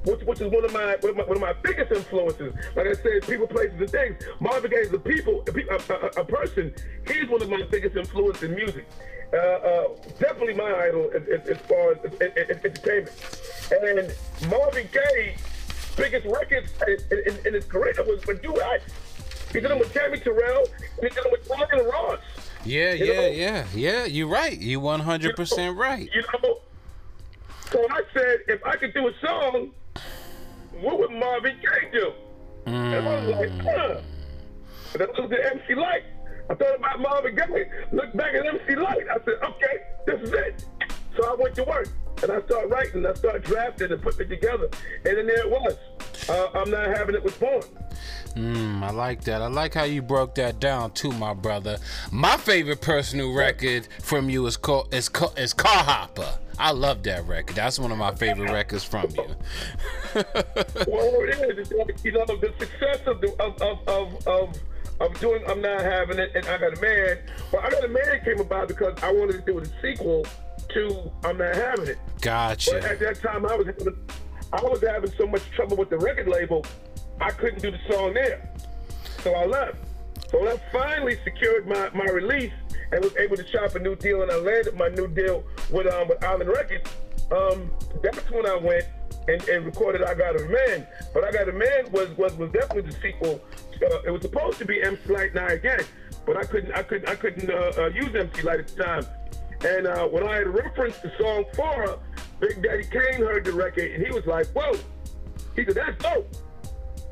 [0.04, 2.54] which, which is one of my one of my, one of my biggest influences.
[2.74, 4.22] Like I said, people, places, and things.
[4.40, 6.74] Marvin Gaye is a people, a, a, a, person.
[7.06, 8.86] He's one of my biggest influences in music.
[9.32, 13.12] Uh, uh, definitely my idol as, as, as far as, as, entertainment.
[13.72, 15.36] And Marvin Gaye,
[15.96, 18.80] biggest records in, in, in his career was with Do Right.
[19.52, 20.66] He did them with Tammy Terrell.
[21.00, 22.20] He did them with Diana Ross.
[22.66, 23.26] Yeah, You yeah, know?
[23.26, 24.04] yeah, yeah.
[24.04, 24.58] You're right.
[24.58, 26.08] You 100% right.
[26.12, 26.60] You know,
[27.70, 29.70] so I said, if I could do a song,
[30.80, 32.12] what would Marvin Gaye do?
[32.66, 33.62] And I was like, mm.
[33.62, 34.00] huh.
[34.94, 36.04] And I looked at MC Lyte.
[36.48, 37.70] I thought about Marvin Gaye.
[37.92, 39.08] Looked back at MC Lyte.
[39.10, 40.64] I said, okay, this is it.
[41.16, 41.88] So I went to work.
[42.22, 43.04] And I started writing.
[43.04, 44.70] I started drafting and putting it together.
[45.04, 45.76] And then there it was.
[46.28, 47.62] Uh, I'm Not Having It was born.
[48.34, 49.42] Mm, I like that.
[49.42, 51.78] I like how you broke that down too, my brother.
[52.10, 56.38] My favorite personal record from you is called is, ca- is Car Hopper.
[56.58, 57.56] I love that record.
[57.56, 59.24] That's one of my favorite records from you.
[60.14, 61.58] well, it is.
[61.58, 64.58] It's like, you know, the success of the of of of, of
[65.00, 67.18] of doing I'm not having it and I got a man.
[67.52, 70.24] Well, I got a man came about because I wanted to do a sequel
[70.70, 71.98] to I'm not having it.
[72.14, 72.90] But Gotcha.
[72.90, 73.96] at that time, I was having,
[74.52, 76.64] I was having so much trouble with the record label,
[77.20, 78.50] I couldn't do the song there.
[79.22, 79.78] So I left.
[80.30, 82.52] So I finally secured my, my release
[82.92, 85.86] and was able to shop a new deal, and I landed my new deal with
[85.86, 86.90] um with Island Records,
[87.30, 87.70] um,
[88.02, 88.84] that's when I went
[89.28, 90.86] and, and recorded I Got a Man.
[91.12, 93.40] But I Got a Man was was, was definitely the sequel.
[93.74, 95.84] Uh, it was supposed to be MC Lyte Now Again,
[96.24, 99.06] but I couldn't I couldn't I couldn't uh, uh, use MC Lyte at the time.
[99.64, 101.98] And uh, when I had referenced the song for her,
[102.40, 104.78] Big Daddy Kane heard the record and he was like, "Whoa!"
[105.54, 106.28] He said, "That's dope."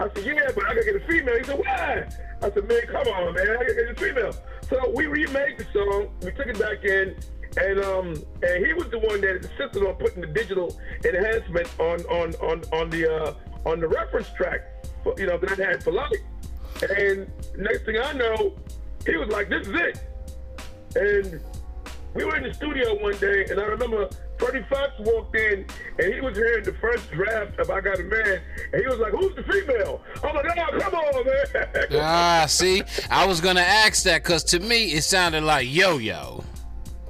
[0.00, 2.08] I said, "Yeah, but I gotta get a female." He said, "Why?"
[2.42, 4.32] I said, "Man, come on, man, I gotta get a female."
[4.68, 6.08] So we remade the song.
[6.22, 7.16] We took it back in,
[7.56, 12.00] and um, and he was the one that insisted on putting the digital enhancement on
[12.02, 13.34] on on on the uh,
[13.66, 14.60] on the reference track,
[15.02, 16.10] for, you know, that I had for life.
[16.82, 18.54] And next thing I know,
[19.06, 20.00] he was like, "This is it."
[20.96, 21.40] And
[22.14, 25.66] we were in the studio one day, and I remember Freddie Foxxx walked in,
[25.98, 28.40] and he was hearing the first draft of I Got a Man,
[28.72, 32.82] and he was like, "Who's the female?" I'm like, "Oh, come on, man!" Ah, see,
[33.10, 36.44] I was gonna ask that because to me it sounded like Yo Yo.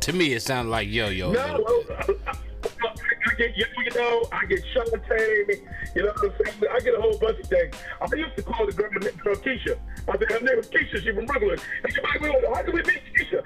[0.01, 1.33] To me, it sounded like Yo Yo.
[1.33, 1.65] No,
[1.97, 3.65] I, get you,
[3.95, 5.61] know, I get Shantae,
[5.95, 6.63] you know what I'm saying?
[6.71, 7.75] I get a whole bunch of things.
[8.01, 9.79] I used to call the girl, the girl Keisha.
[10.07, 11.03] I said her name was Keisha.
[11.03, 11.59] She from Brooklyn.
[11.83, 12.21] And she like,
[12.55, 13.41] how can we meet Keisha?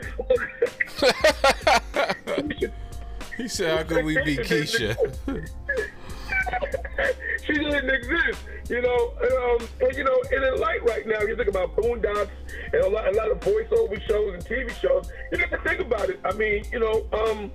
[3.38, 4.96] He said, "How could we be Keisha?"
[7.46, 9.12] she didn't exist, you know.
[9.22, 12.30] And, um, and you know, and in light right now, you think about Boondocks
[12.72, 15.08] and a lot, a lot of voiceover shows and TV shows.
[15.30, 16.18] You have to think about it.
[16.24, 17.52] I mean, you know, um,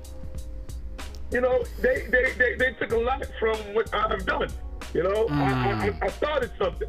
[1.31, 4.47] you know, they, they, they, they took a lot from what I've done.
[4.93, 6.87] You know, I, I, I started something.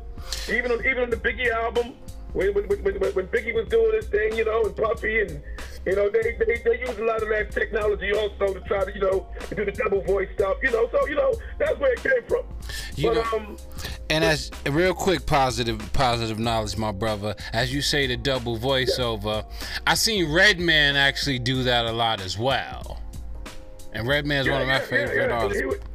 [0.48, 1.94] Even on even on the Biggie album,
[2.35, 5.42] when when, when, when Biggie was doing his thing, you know, and Puffy and
[5.87, 8.92] you know, they, they they use a lot of that technology also to try to
[8.92, 10.57] you know do the double voice stuff.
[10.62, 12.44] You know, so you know that's where it came from.
[12.97, 13.57] You but know- um,
[14.11, 18.59] And as a real quick positive positive knowledge, my brother, as you say the double
[18.59, 19.44] voiceover,
[19.87, 23.01] I seen Redman actually do that a lot as well.
[23.92, 25.68] And Redman Redman's one of my yeah, yeah, favorite yeah, yeah.
[25.68, 25.88] artists.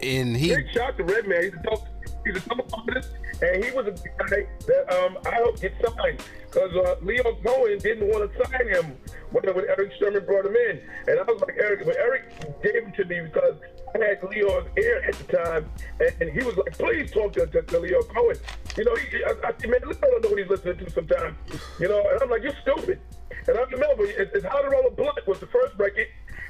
[0.00, 1.42] And he Big shout to Redman.
[1.42, 1.86] He's a dope.
[2.24, 3.10] He's a dope artist,
[3.42, 7.78] and he was a guy that um I hope get signed because uh, Lyor Cohen
[7.78, 8.96] didn't want to sign him
[9.30, 12.84] when, when Erick Sermon brought him in, and I was like Eric, but Eric gave
[12.84, 13.56] him to me because
[13.94, 15.70] I had Lyor's ear at the time,
[16.00, 18.36] and, and he was like, please talk to, to, to Lyor Cohen.
[18.76, 21.36] You know, he, I, I man, Lyor don't know what he's listening to sometimes.
[21.78, 23.00] You know, and I'm like, you're stupid.
[23.48, 26.06] And I remember it's, it's How to Roll a Blunt was the first record,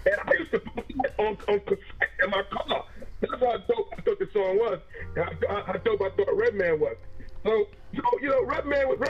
[0.06, 1.60] and I used to put that on, on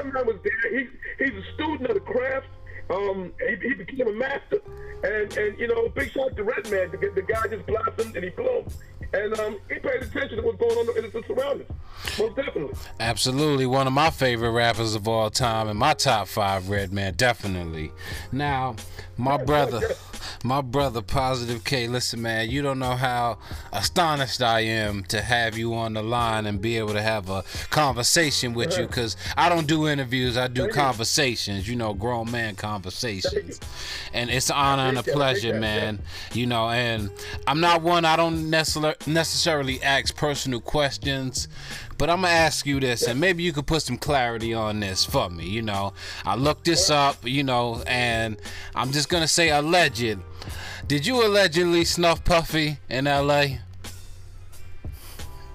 [0.07, 0.79] Redman was there.
[0.79, 0.89] He's
[1.19, 2.47] he's a student of the craft.
[2.89, 4.61] Um, he, he became a master,
[5.03, 6.93] and and you know, big shout out to Redman.
[6.93, 8.73] The, the guy just blossomed and he bloomed,
[9.13, 11.71] and um, he paid attention to what's going on in his surroundings.
[12.19, 12.75] Most definitely.
[13.01, 17.91] Absolutely, one of my favorite rappers of all time, and my top five Redman, definitely.
[18.31, 18.77] Now,
[19.17, 19.81] my brother,
[20.47, 21.89] my brother, Positive K.
[21.89, 23.39] Listen, man, you don't know how
[23.73, 27.43] astonished I am to have you on the line and be able to have a
[27.71, 31.69] conversation with you, because I don't do interviews, I do conversations.
[31.69, 33.61] You know, grown man conversations,
[34.13, 36.01] and it's an honor and a pleasure, man.
[36.33, 37.11] You know, and
[37.47, 38.05] I'm not one.
[38.05, 41.49] I don't necessarily necessarily ask personal questions.
[41.99, 45.03] But I'm gonna ask you this, and maybe you could put some clarity on this
[45.03, 45.49] for me.
[45.49, 45.95] You know,
[46.27, 48.37] I looked this up, you know, and
[48.75, 50.19] I'm just gonna say alleged.
[50.89, 53.61] Did you allegedly snuff Puffy in L.A.?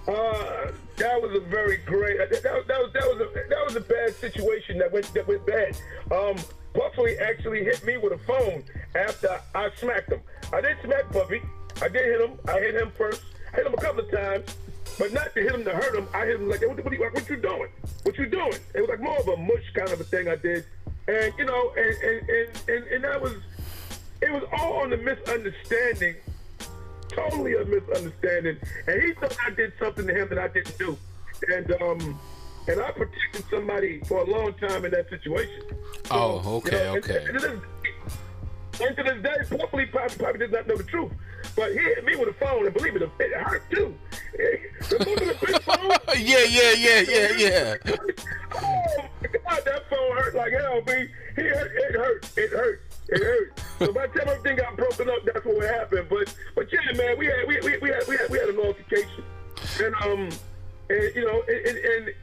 [0.07, 2.17] Uh, that was a very great.
[2.17, 5.13] That, that, was- that was that was a that was a bad situation that went
[5.13, 5.77] that went bad.
[6.11, 6.35] Um,
[6.73, 8.63] Puffy actually hit me with a phone
[8.95, 10.21] after I smacked him.
[10.51, 11.41] I didn't smack Puffy.
[11.81, 12.37] I did hit him.
[12.47, 13.21] I hit him first.
[13.53, 14.55] I hit him a couple of times,
[14.99, 16.07] but not to hit him to hurt him.
[16.13, 17.67] I hit him like, what, what, what you doing?
[18.03, 18.53] What you doing?
[18.73, 20.65] It was like more of a mush kind of a thing I did,
[21.07, 23.33] and you know, and and and, and, and that was
[24.21, 26.15] it was all on the misunderstanding
[27.09, 28.57] totally a misunderstanding.
[28.87, 30.97] And he thought I did something to him that I didn't do.
[31.53, 32.19] And um
[32.69, 35.61] and I protected somebody for a long time in that situation.
[36.09, 37.25] Oh, You okay, know, and- okay.
[37.27, 41.11] And, to this, and to this day, probably probably, probably did not know the truth.
[41.55, 43.93] But he hit me with a phone, and believe me, it it hurt too.
[44.91, 45.91] Remember the big phone?
[46.17, 47.75] yeah, yeah, yeah, yeah, yeah.
[48.53, 50.93] Oh my God, that phone hurt like hell, B.
[51.35, 53.60] He hurt, it hurt, it hurt, it hurt.
[53.81, 56.07] So by the time everything got broken up, that's what happened.
[56.07, 58.59] But but yeah, man, we had we, we, we had we had we had an
[58.59, 59.23] altercation,
[59.81, 60.29] and um,
[60.89, 62.15] and you know, and, and, and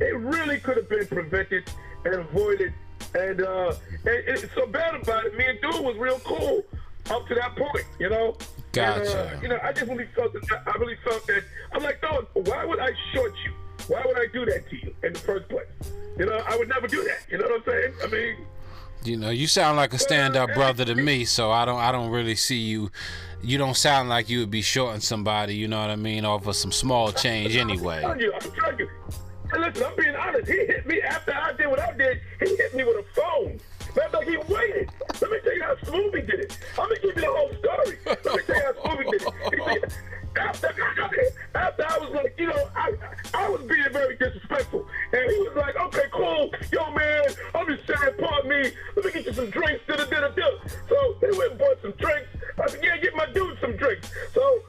[0.00, 1.70] it really could have been prevented
[2.06, 2.72] and avoided.
[3.14, 3.74] And uh,
[4.06, 6.64] and, and so bad about it, me and Dude was real cool
[7.10, 8.38] up to that point, you know.
[8.74, 9.40] And, uh, Gotcha.
[9.42, 10.62] you know, I just really felt that.
[10.66, 11.44] I really felt that.
[11.74, 13.52] I'm like, dog, why would I short you?
[13.88, 15.66] Why would I do that to you in the first place?
[16.18, 17.30] You know, I would never do that.
[17.30, 17.92] You know what I'm saying?
[18.02, 18.36] I mean,
[19.04, 22.10] You know, you sound like a stand-up brother to me, so I don't, I don't
[22.10, 22.90] really see you.
[23.42, 25.56] You don't sound like you would be shorting somebody.
[25.56, 26.24] You know what I mean?
[26.24, 27.96] Off of some small change, anyway.
[27.96, 28.88] I'm telling you, I'm telling you.
[29.52, 30.48] And listen, I'm being honest.
[30.48, 32.20] He hit me after I did what I did.
[32.40, 33.60] He hit me with a phone.
[33.96, 34.90] Matter of fact, he waited.
[35.20, 36.58] Let me tell you how smooth he did it.
[36.78, 37.98] I'm gonna give you the whole story.
[38.06, 39.92] Let me tell you how smooth he did it.
[40.36, 40.74] After,
[41.54, 42.92] after I was like, you know, I,
[43.34, 47.86] I was being very disrespectful, and he was like, okay, cool, yo, man, I'm just
[47.86, 48.72] saying, pardon me.
[48.96, 49.84] Let me get you some drinks.
[49.86, 50.48] Da da da da.
[50.88, 52.28] So they went and bought some drinks.
[52.62, 54.10] I said, yeah, get my dudes some drinks.
[54.34, 54.60] So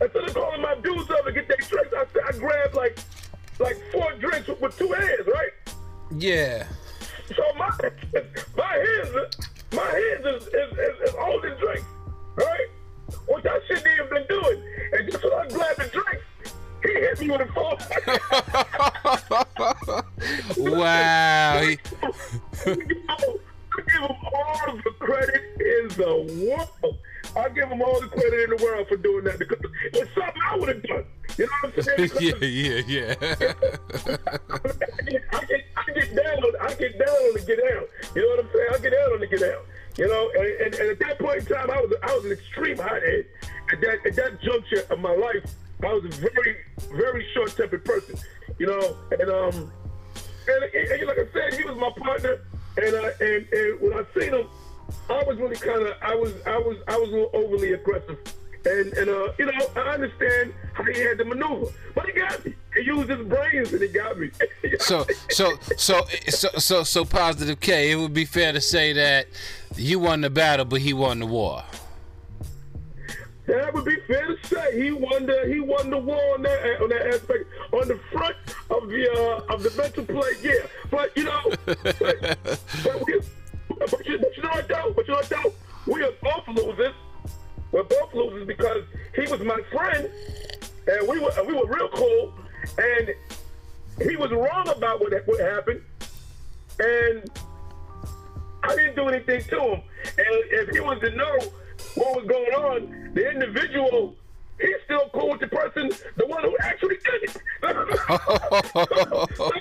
[0.00, 2.98] instead of calling my dudes up and get their drinks, I said, I grabbed like
[3.58, 5.50] like four drinks with, with two hands, right?
[6.16, 6.66] Yeah.
[7.36, 7.70] So my
[8.56, 9.36] my hands,
[9.72, 11.88] my hands is, is, is, is holding drinks,
[12.36, 12.66] right?
[13.28, 14.62] Which I shouldn't even been doing.
[14.92, 16.26] And just when I grabbed the drinks,
[16.82, 17.78] he hit me with a phone.
[20.58, 21.60] Wow.
[21.62, 21.78] He-
[23.74, 26.98] I give him all the credit in the world.
[27.34, 30.42] I give him all the credit in the world for doing that because it's something
[30.50, 31.04] I would have done.
[31.38, 32.10] You know what I'm saying?
[32.20, 33.14] yeah, yeah, yeah.
[35.32, 37.88] I get, I get down on, I get down on the get out.
[38.14, 38.68] You know what I'm saying?
[38.74, 39.62] I get down on the get down.
[39.96, 42.32] You know, and, and, and at that point in time, I was I was an
[42.32, 43.26] extreme hothead.
[43.72, 45.44] At that at that juncture of my life,
[45.82, 46.56] I was a very
[46.96, 48.16] very short tempered person.
[48.58, 49.72] You know, and um,
[50.48, 52.40] and, and, like I said, he was my partner,
[52.76, 54.48] and uh, and and when I seen him,
[55.10, 58.18] I was really kind of I was I was I was a little overly aggressive.
[58.64, 62.44] And and uh, you know, I understand how he had to maneuver, but he got
[62.44, 62.54] me.
[62.74, 64.30] He used his brains and he got me.
[64.78, 67.90] So, so, so, so, so, so, positive K.
[67.92, 69.26] It would be fair to say that
[69.76, 71.62] you won the battle, but he won the war.
[73.46, 74.82] That would be fair to say.
[74.82, 77.44] He won the he won the war on that on that aspect.
[77.72, 78.36] On the front
[78.70, 80.66] of the uh, of the mental play, yeah.
[80.90, 83.20] But you know, but, but, we,
[83.78, 84.92] but, you, but you know what though?
[84.94, 85.52] But you know what though?
[85.92, 86.94] We are both losers.
[87.72, 90.10] We're both losers because he was my friend,
[90.86, 92.34] and we were we were real cool,
[92.78, 93.08] and
[93.98, 95.80] he was wrong about what what happened,
[96.78, 97.30] and
[98.62, 99.82] I didn't do anything to him.
[100.18, 101.38] And if he was to know
[101.94, 104.16] what was going on, the individual,
[104.60, 107.32] he's still cool with the person, the one who actually did it.
[109.36, 109.52] so,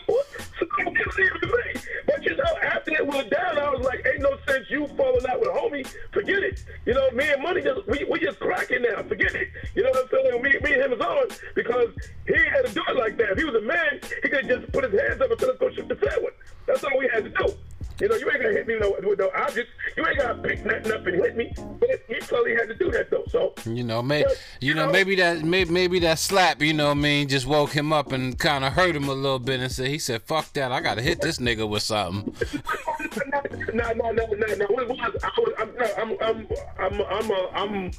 [0.60, 1.82] it's even me.
[2.06, 5.25] But you know, after it went down, I was like, ain't no sense you falling
[5.30, 5.88] out with homie.
[6.12, 6.63] Forget it.
[6.86, 9.04] You know, me and Money just we, we just cracking now.
[9.04, 9.49] Forget it.
[9.75, 10.41] You know what I'm saying?
[10.41, 11.89] Me, me and him is on because
[12.27, 13.32] he had to do it like that.
[13.32, 15.60] If he was a man, he could just put his hands up and said, let's
[15.60, 16.34] go shoot the one.
[16.67, 17.54] That's all we had to do.
[18.02, 19.70] You know, you ain't gonna hit me no, with no object.
[19.96, 21.54] You ain't gotta pick nothing up and hit me.
[21.56, 23.26] But he probably had to do that though.
[23.28, 24.26] So You know, may,
[24.60, 27.70] you know, maybe that, maybe, maybe that slap, you know, what I mean, just woke
[27.70, 30.52] him up and kind of hurt him a little bit, and said, he said, "Fuck
[30.54, 32.34] that, I gotta hit this nigga with something."
[33.72, 34.66] no, no, no, no, no.
[34.66, 36.48] It was, I was, I'm, no, I'm, I'm,
[36.80, 37.92] I'm, I'm, a, I'm,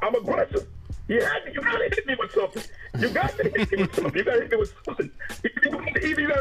[0.00, 0.66] I'm aggressive.
[1.08, 2.62] You had to, you gotta hit me with something.
[2.98, 4.14] You got to hit me with something.
[4.14, 5.10] You gotta hit me with something.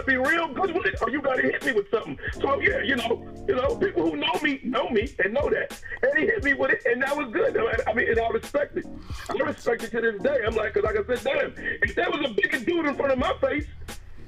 [0.08, 2.20] Either you gotta be real good with it, or you gotta hit me with something.
[2.40, 5.82] So yeah, you know, you know, people who know me know me and know that.
[6.02, 7.58] And he hit me with it, and that was good.
[7.88, 8.86] I mean, and I respect it.
[9.30, 10.40] I respect it to this day.
[10.46, 13.12] I'm like, cause like I said, damn, if there was a bigger dude in front
[13.12, 13.68] of my face,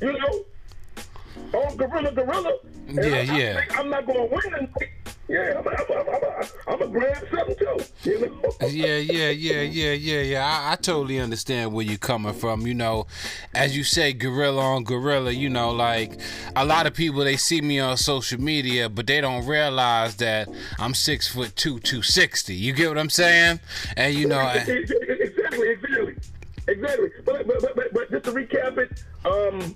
[0.01, 0.45] you know,
[1.53, 2.57] on gorilla, gorilla.
[2.87, 3.59] Yeah, I, I yeah.
[3.59, 4.73] think I'm not gonna win.
[5.29, 7.79] Yeah, I'm, I'm, I'm, I'm, I'm gonna grab something too.
[8.03, 8.67] You know?
[8.67, 10.45] yeah, yeah, yeah, yeah, yeah, yeah.
[10.45, 12.65] I, I totally understand where you're coming from.
[12.65, 13.05] You know,
[13.53, 15.31] as you say, gorilla on gorilla.
[15.31, 16.19] You know, like
[16.55, 20.49] a lot of people they see me on social media, but they don't realize that
[20.79, 22.55] I'm six foot two, two sixty.
[22.55, 23.59] You get what I'm saying?
[23.95, 25.98] And you know, I, exactly, exactly,
[26.69, 27.09] exactly.
[27.25, 29.75] But but but but, just to recap it, um.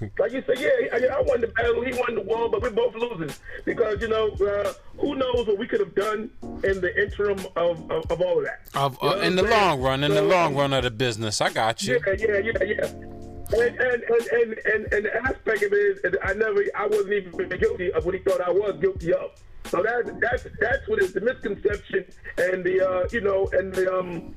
[0.18, 2.70] like you said, yeah, I, I won the battle, he won the war, but we're
[2.70, 6.92] both losing because you know uh, who knows what we could have done in the
[7.00, 8.60] interim of, of, of all of that.
[8.74, 9.54] Of, You know uh, in the saying?
[9.54, 12.00] long run, in the long run of the business, I got you.
[12.06, 12.84] Yeah, yeah, yeah, yeah.
[12.86, 17.12] And and, and, and, and and the aspect of it is, I never, I wasn't
[17.14, 19.30] even guilty of what he thought I was guilty of.
[19.66, 22.04] So that that's that's what is the misconception
[22.38, 24.34] and the uh, you know and the um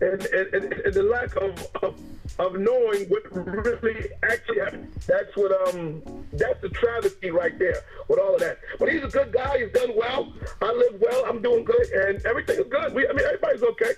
[0.00, 2.00] and and, and, the lack of, of
[2.38, 4.92] of knowing what really actually happened.
[5.06, 8.58] That's what um that's the travesty right there with all of that.
[8.78, 9.58] But he's a good guy.
[9.58, 10.32] He's done well.
[10.62, 11.24] I live well.
[11.26, 12.94] I'm doing good, and everything is good.
[12.94, 13.94] We, I mean, everybody's okay.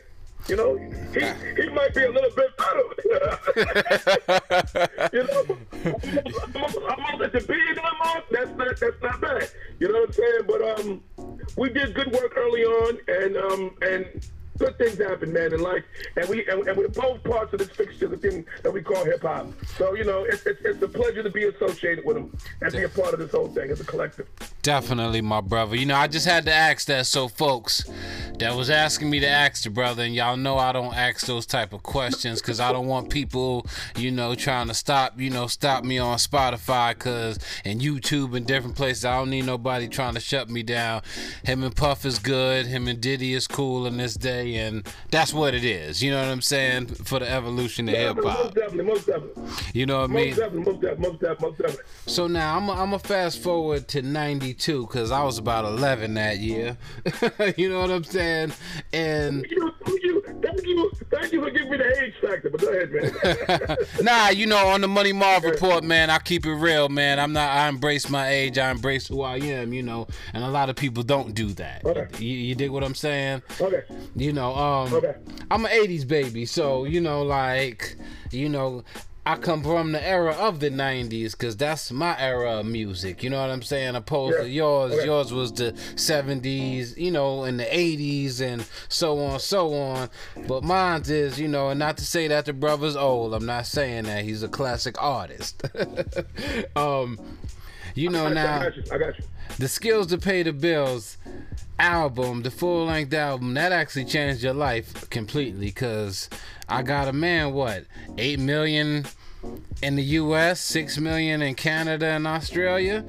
[0.48, 0.78] You know,
[1.12, 1.20] he
[1.61, 2.82] he might be a little bit better.
[5.12, 5.44] you know,
[6.88, 8.24] I'm on the big amount.
[8.30, 9.51] That's not that's not bad.
[9.78, 10.44] You know what I'm saying?
[10.46, 11.03] But um,
[11.59, 14.26] we did good work early on, and um, and
[14.61, 15.82] good things happen, man, in life.
[16.16, 19.04] And we and, and we're both parts of this fixture, the thing that we call
[19.04, 19.48] hip hop.
[19.76, 22.84] So you know, it's, it's it's a pleasure to be associated with him and be
[22.84, 24.28] a part of this whole thing as a collective.
[24.62, 25.74] Definitely, my brother.
[25.74, 27.90] You know, I just had to ask that so folks
[28.38, 31.46] that was asking me to ask the brother, and y'all know I don't ask those
[31.46, 35.46] type of questions because I don't want people, you know, trying to stop, you know,
[35.46, 39.06] stop me on Spotify, cause and YouTube and different places.
[39.06, 41.02] I don't need nobody trying to shut me down.
[41.44, 42.66] Him and Puff is good.
[42.66, 46.03] Him and Diddy is cool in this day, and that's what it is.
[46.03, 46.86] You know what I'm saying?
[46.86, 48.24] For the evolution of hip hop.
[48.24, 49.44] Most definitely, most definitely.
[49.74, 50.28] You know what I mean?
[50.28, 51.84] Most definitely, most definitely, most definitely, most definitely.
[52.07, 56.38] So now I'm I'm gonna fast forward to '92 because I was about 11 that
[56.38, 56.76] year.
[57.57, 58.53] you know what I'm saying?
[58.92, 59.72] And you,
[60.03, 60.22] you,
[60.61, 62.50] thank you, thank you for giving me the age factor.
[62.50, 63.76] But go ahead, man.
[64.02, 67.18] nah, you know, on the Money Marv report, man, I keep it real, man.
[67.18, 67.50] I'm not.
[67.50, 68.58] I embrace my age.
[68.58, 69.72] I embrace who I am.
[69.72, 71.82] You know, and a lot of people don't do that.
[72.20, 73.42] You, you dig what I'm saying?
[73.61, 73.82] Okay.
[74.14, 75.02] You know, um,
[75.50, 77.96] I'm an '80s baby, so you know, like,
[78.30, 78.84] you know.
[79.26, 83.22] I come from the era of the '90s because that's my era of music.
[83.22, 83.94] You know what I'm saying?
[83.94, 85.04] Opposed to yours, Okay.
[85.04, 90.08] yours was the '70s, you know, and the '80s, and so on, so on.
[90.48, 93.34] But mine's is, you know, and not to say that the brother's old.
[93.34, 95.62] I'm not saying that he's a classic artist.
[96.76, 97.18] um,
[97.94, 98.82] you know I now got you.
[98.92, 99.24] I got you.
[99.59, 101.16] The skills to pay the bills
[101.78, 106.28] album the full-length album that actually changed your life completely because
[106.68, 107.84] i got a man what
[108.18, 109.07] 8 million
[109.82, 113.05] in the us 6 million in canada and australia?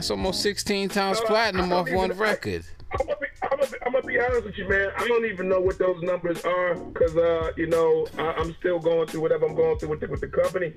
[0.00, 2.64] That's almost 16 times platinum I off one record.
[2.98, 3.04] Be,
[3.50, 4.90] I'm, gonna be, honest with you, man.
[4.96, 8.78] I don't even know what those numbers are because, uh, you know, I, I'm still
[8.78, 10.72] going through whatever I'm going through with the, with the company.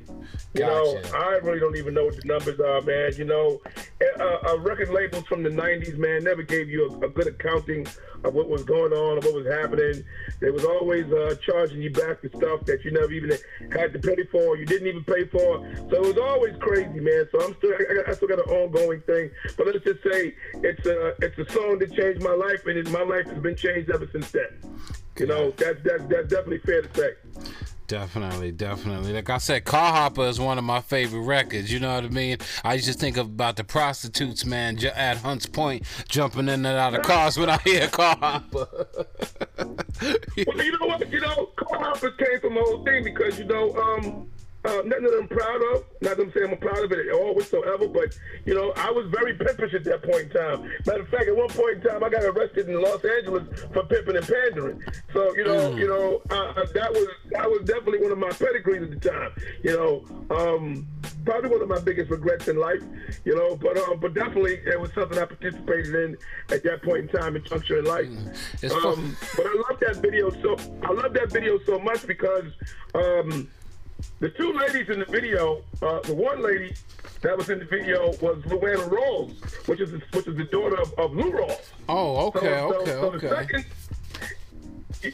[0.56, 3.12] You know, I really don't even know what the numbers are, man.
[3.16, 3.62] You know,
[4.20, 7.86] uh, uh, record labels from the '90s, man, never gave you a, a good accounting
[8.24, 10.04] of what was going on, of what was happening.
[10.40, 13.32] They was always uh, charging you back for stuff that you never even
[13.72, 15.66] had to pay for, you didn't even pay for.
[15.90, 17.28] So it was always crazy, man.
[17.32, 19.32] So I'm still, I, I still got an ongoing thing.
[19.58, 22.90] But let's just say it's a, it's a song that changed my life, and it,
[22.92, 24.48] my life has been changed ever since then.
[25.18, 27.12] You know, that's that's that's definitely fair to say.
[27.94, 29.14] Definitely, definitely.
[29.14, 31.72] Like I said, Car Hopper is one of my favorite records.
[31.72, 32.40] You know what I mean?
[32.64, 37.04] I to think about the prostitutes, man, at Hunts Point, jumping in and out of
[37.04, 38.68] cars when I hear Car Hopper.
[39.60, 41.08] well, you know what?
[41.12, 44.28] You know, Car Hoppers came from the whole thing because you know, um,
[44.66, 45.84] uh, nothing that I'm proud of.
[46.02, 48.92] Not that I'm saying I'm proud of it at all whatsoever, but you know, I
[48.92, 50.70] was very pimpish at that point in time.
[50.86, 53.44] Matter of fact, at one point in time, I got arrested in Los Angeles
[53.74, 54.82] for pimping and pandering.
[55.14, 55.78] So you know, Mm.
[55.80, 59.32] you know, uh, that was that was definitely one of my pedigrees at the time.
[59.64, 60.88] You know, um,
[61.26, 62.82] probably one of my biggest regrets in life.
[63.26, 66.18] You know, but um, but definitely it was something I participated in
[66.52, 68.08] at that point in time and juncture in life.
[68.62, 72.46] It's Um, but I love that video so I love that video so much because
[72.96, 73.48] um,
[74.20, 76.74] the two ladies in the video, uh, the one lady
[77.22, 79.34] that was in the video was Louanna Rawls,
[79.68, 81.70] which is which is the daughter of, of Lou Rawls.
[81.90, 83.30] Oh, okay, So- so- okay, so the okay.
[83.30, 83.66] second-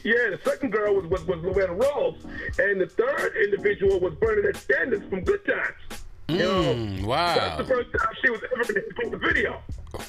[0.04, 2.22] yeah, the second girl was, was, was Louanna Rawls,
[2.58, 6.04] and the third individual was Bernadette Stanis from Good Times.
[6.30, 7.34] You know, Mm, wow.
[7.34, 9.60] That's the first time she was ever in the video.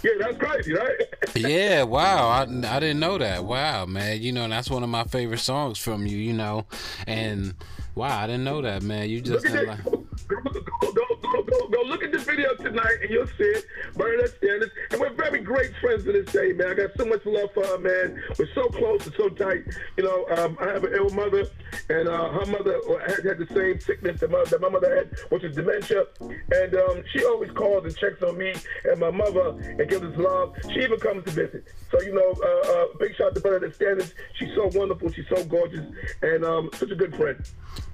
[0.04, 1.02] Yeah, that's crazy, right?
[1.36, 2.28] yeah, wow.
[2.30, 3.44] I, I didn't know that.
[3.44, 4.22] Wow, man.
[4.22, 6.66] You know, that's one of my favorite songs from you, you know.
[7.08, 7.56] And
[7.96, 9.10] wow, I didn't know that, man.
[9.10, 9.92] You just Look at like that.
[9.92, 13.66] Go, go, go, go, go, go look at the video tonight and you'll see it.
[13.96, 14.70] Bernadette Stanis.
[14.92, 16.72] And we're very great friends to this day, man.
[16.72, 18.22] I got so much love for her, man.
[18.38, 19.64] We're so close and so tight.
[19.98, 21.46] You know, um, I have an ill mother,
[21.90, 25.18] and uh, her mother had, had the same sickness that my, that my mother had,
[25.30, 26.06] which is dementia.
[26.20, 28.54] And um, she always calls and checks on me
[28.86, 30.56] and my mother and gives us love.
[30.74, 31.68] She even comes to visit.
[31.92, 34.14] So, you know, uh, uh, big shout out to Bernadette Stanis.
[34.36, 35.12] She's so wonderful.
[35.12, 35.86] She's so gorgeous
[36.22, 37.38] and um, such a good friend.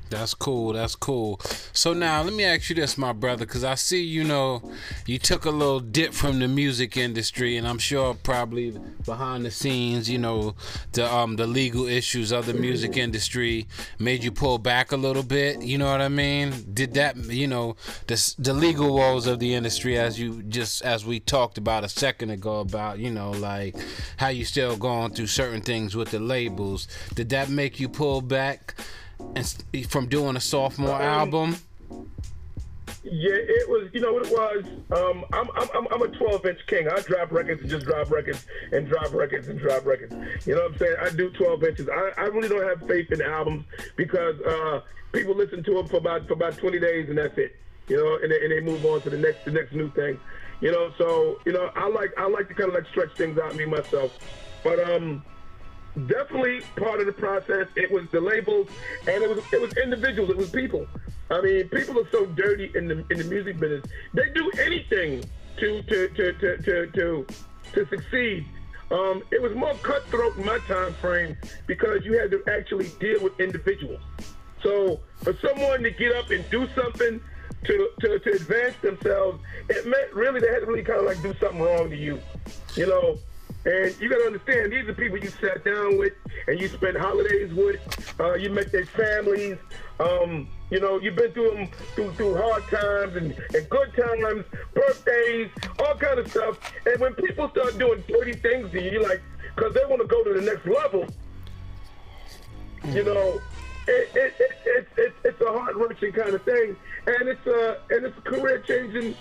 [0.10, 0.74] That's cool.
[0.74, 1.40] That's cool.
[1.74, 4.62] So now let me ask you this, my brother, because I see you know
[5.06, 9.52] you took a little dip from the music industry, and I'm sure probably behind the
[9.52, 10.56] scenes, you know,
[10.94, 13.68] the um the legal issues of the music industry
[14.00, 15.62] made you pull back a little bit.
[15.62, 16.54] You know what I mean?
[16.74, 17.76] Did that, you know,
[18.08, 21.90] the the legal woes of the industry, as you just as we talked about a
[21.90, 23.76] second ago about, you know, like
[24.18, 26.88] how you still going through certain things with the labels.
[27.14, 28.76] Did that make you pull back?
[29.36, 31.56] And from doing a sophomore um, album?
[33.04, 33.90] Yeah, it was.
[33.94, 34.66] You know what it was?
[34.92, 36.90] Um, I'm, I'm I'm a 12 inch king.
[36.90, 40.14] I drop records and just drop records and drop records and drop records.
[40.46, 40.96] You know what I'm saying?
[41.02, 41.90] I do 12 inches.
[41.90, 43.66] I, I really don't have faith in albums
[43.96, 44.82] because uh,
[45.14, 47.56] people listen to them for about for about 20 days and that's it.
[47.88, 50.20] You know, and they, and they move on to the next the next new thing.
[50.60, 53.38] You know, so you know I like I like to kind of like stretch things
[53.40, 54.18] out me myself,
[54.64, 55.24] but um
[56.06, 57.68] definitely part of the process.
[57.76, 58.68] It was the labels,
[59.08, 60.30] and it was it was individuals.
[60.30, 60.88] It was people.
[61.30, 63.84] I mean, people are so dirty in the in the music business.
[64.14, 65.24] They do anything
[65.58, 67.26] to to to to to to,
[67.74, 68.46] to succeed.
[68.90, 71.36] Um, it was more cutthroat in my time frame
[71.66, 74.00] because you had to actually deal with individuals.
[74.64, 77.20] So for someone to get up and do something
[77.66, 81.22] to, to, to advance themselves, it meant really they had to really kind of like
[81.22, 82.20] do something wrong to you.
[82.76, 83.20] You know,
[83.68, 86.14] and you got to understand, these are people you sat down with
[86.48, 87.82] and you spent holidays with.
[88.18, 89.58] Uh, you met their families.
[90.00, 94.46] Um, you know, you've been through them through, through hard times and, and good times,
[94.74, 95.50] birthdays,
[95.80, 96.58] all kind of stuff.
[96.86, 99.22] And when people start doing dirty things to you, you're like,
[99.54, 101.06] because they want to go to the next level.
[102.86, 103.42] You know,
[103.88, 107.80] it, it, it, it, it, it's a heart wrenching kind of thing, and it's a
[107.90, 109.14] and it's a career changing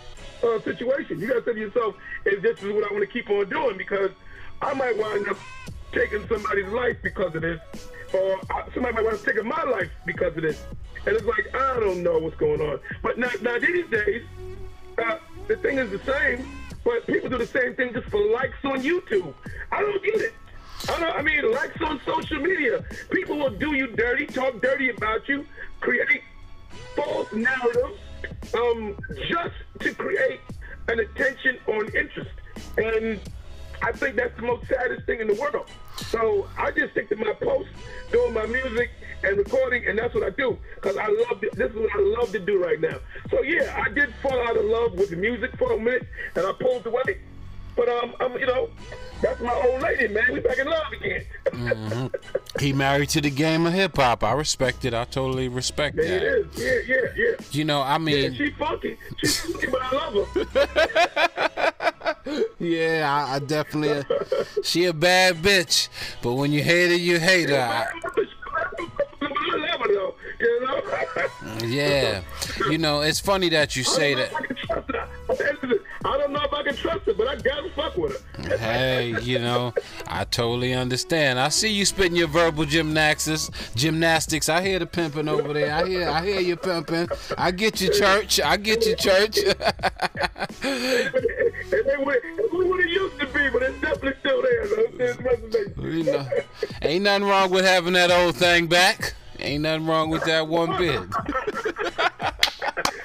[0.45, 1.19] uh, situation.
[1.19, 3.49] You got to say to yourself, "Is this is what I want to keep on
[3.49, 4.11] doing?" Because
[4.63, 5.39] I might wind up
[5.93, 7.61] taking somebody's life because of this,
[8.13, 8.41] or
[8.75, 10.65] somebody might wind up taking my life because of this.
[11.07, 12.81] And it's like, I don't know what's going on.
[13.03, 14.25] But now, now these days,
[14.99, 16.49] uh, the thing is the same,
[16.85, 19.33] but people do the same thing just for likes on YouTube.
[19.71, 20.35] I don't get it.
[20.89, 22.85] I, don't, I mean, likes on social media.
[23.11, 25.47] People will do you dirty, talk dirty about you,
[25.81, 26.23] create
[26.95, 28.01] false narratives
[28.55, 28.97] um,
[29.29, 30.41] just to create
[30.89, 32.31] an attention on interest.
[32.77, 33.21] And
[33.83, 35.69] I think that's the most saddest thing in the world.
[35.97, 37.69] So I just stick to my post,
[38.11, 38.91] doing my music
[39.23, 41.55] and recording, and that's what I do because I love it.
[41.57, 42.99] This is what I love to do right now.
[43.31, 46.47] So yeah, I did fall out of love with the music for a minute, and
[46.47, 47.19] I pulled away.
[47.77, 48.71] But um, I'm, you know,
[49.21, 50.33] that's my old lady, man.
[50.33, 51.25] We back in love again.
[51.45, 52.07] mm-hmm.
[52.59, 54.25] He married to the game of hip hop.
[54.25, 54.95] I respect it.
[54.95, 56.23] I totally respect yeah, that.
[56.23, 56.59] It is.
[56.59, 57.37] Yeah, yeah, yeah.
[57.51, 58.97] You know, I mean, yeah, she funky.
[59.19, 61.51] She's funky, but I love her.
[62.59, 63.91] yeah, I, I definitely.
[63.91, 65.89] Uh, she a bad bitch,
[66.23, 67.59] but when you hate her, you hate her.
[67.59, 67.87] I,
[71.65, 72.23] yeah,
[72.71, 74.33] you know, it's funny that you say that.
[76.07, 78.57] I don't know if I can trust but I gotta fuck with her.
[78.59, 79.75] hey, you know,
[80.07, 81.41] I totally understand.
[81.41, 83.51] I see you spitting your verbal gymnastics.
[83.75, 84.49] Gymnastics.
[84.49, 85.75] I hear the pimping over there.
[85.75, 87.09] I hear, I hear you pimping.
[87.37, 88.41] I get you, church.
[88.41, 89.39] I get you, church.
[89.39, 89.55] it,
[92.01, 92.17] what
[92.81, 94.67] it used to be, but it's definitely still there.
[95.91, 96.25] You
[96.83, 99.15] ain't nothing wrong with having that old thing back.
[99.41, 101.01] Ain't nothing wrong with that one bit.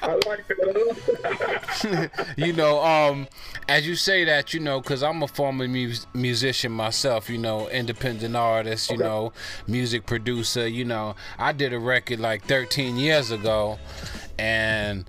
[0.02, 2.34] I like that.
[2.36, 3.28] you know, um,
[3.68, 7.68] as you say that, you know, because I'm a former mu- musician myself, you know,
[7.68, 9.04] independent artist, you okay.
[9.04, 9.32] know,
[9.66, 13.78] music producer, you know, I did a record like 13 years ago,
[14.38, 15.08] and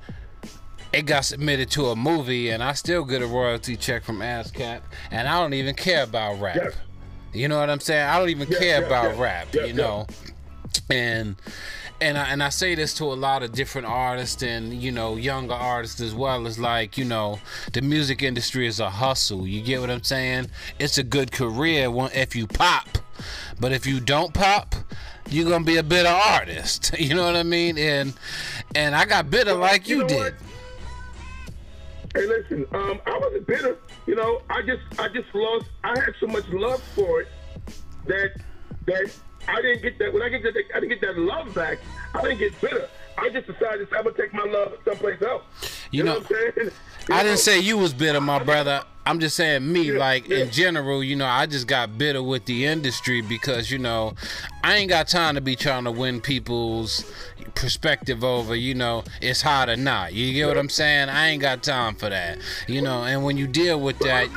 [0.93, 4.81] it got submitted to a movie, and I still get a royalty check from ASCAP,
[5.11, 6.55] and I don't even care about rap.
[6.55, 6.73] Yes.
[7.33, 8.07] You know what I'm saying?
[8.07, 10.05] I don't even yes, care yes, about rap, you know
[10.89, 11.35] and
[12.03, 15.15] and I, and I say this to a lot of different artists and you know
[15.15, 16.45] younger artists as well.
[16.45, 17.39] As like you know
[17.71, 19.47] the music industry is a hustle.
[19.47, 20.47] You get what I'm saying?
[20.79, 22.87] It's a good career if you pop.
[23.59, 24.75] But if you don't pop
[25.29, 26.93] you're gonna be a bitter artist.
[26.99, 27.77] You know what I mean?
[27.77, 28.13] And
[28.75, 30.17] and I got bitter like you, you know did.
[30.17, 30.33] what?
[32.15, 36.13] hey listen um, I wasn't bitter you know I just I just lost I had
[36.19, 37.27] so much love for it
[38.05, 38.39] that
[38.85, 39.11] that
[39.47, 40.13] I didn't get that.
[40.13, 41.79] When I get that, I didn't get that love back.
[42.13, 42.87] I didn't get bitter.
[43.17, 45.43] I just decided I'm gonna take my love someplace else.
[45.91, 46.53] You, You know know, what I'm saying?
[46.57, 46.71] You
[47.15, 47.23] I know?
[47.23, 48.83] didn't say you was bitter, my brother.
[49.05, 52.65] I'm just saying me, like in general, you know, I just got bitter with the
[52.65, 54.13] industry because, you know,
[54.63, 57.03] I ain't got time to be trying to win people's
[57.53, 60.13] perspective over, you know, it's hot or not.
[60.13, 61.09] You get what I'm saying?
[61.09, 62.37] I ain't got time for that.
[62.67, 64.29] You know, and when you deal with that,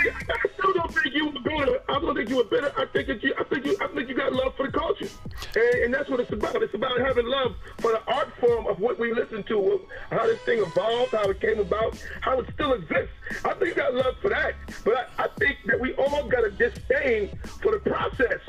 [1.62, 1.78] I.
[1.88, 2.72] I don't think you were bitter.
[2.76, 3.34] I think that you.
[3.38, 3.76] I think you.
[3.80, 5.08] I think you got love for the culture,
[5.54, 6.62] and, and that's what it's about.
[6.62, 9.80] It's about having love for the art form of what we listen to,
[10.10, 13.14] how this thing evolved, how it came about, how it still exists.
[13.44, 14.54] I think you got love for that,
[14.84, 18.40] but I, I think that we all got a disdain for the process,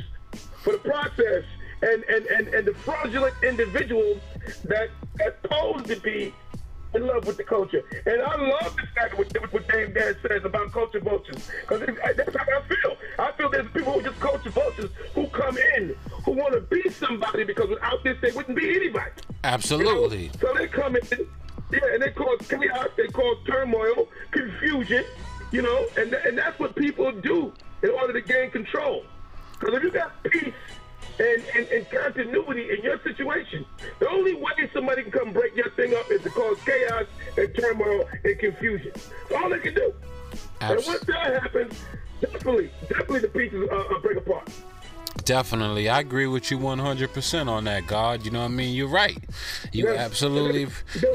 [0.64, 1.44] for the process,
[1.82, 4.20] and and and, and the fraudulent individuals
[4.66, 6.34] that that pose to be
[6.98, 7.84] in love with the culture.
[8.06, 11.50] And I love the fact what, what Dame Dash says about culture vultures.
[11.62, 11.88] Because
[12.18, 12.98] that's how I feel.
[13.20, 15.96] I feel there's people who are just culture vultures who come in,
[16.26, 19.12] who want to be somebody because without this they wouldn't be anybody.
[19.44, 20.24] absolutely.
[20.24, 20.34] You know?
[20.42, 21.04] So they come in,
[21.72, 25.06] yeah, and they cause chaos, they cause turmoil, confusion,
[25.52, 29.04] you know, and, and that's what people do in order to gain control.
[29.60, 30.54] Because if you got peace
[31.20, 33.66] and, and, and continuity in your situation,
[34.00, 37.06] the only way somebody can come break your thing up is to cause chaos
[37.38, 38.92] and turmoil and confusion.
[38.94, 39.94] That's all they can do.
[40.62, 41.84] And once that happens,
[42.22, 44.50] definitely, definitely the pieces uh, uh, break apart.
[45.28, 45.90] Definitely.
[45.90, 48.24] I agree with you 100% on that, God.
[48.24, 48.74] You know what I mean?
[48.74, 49.18] You're right.
[49.74, 50.00] You Yeah.
[50.00, 50.68] absolutely,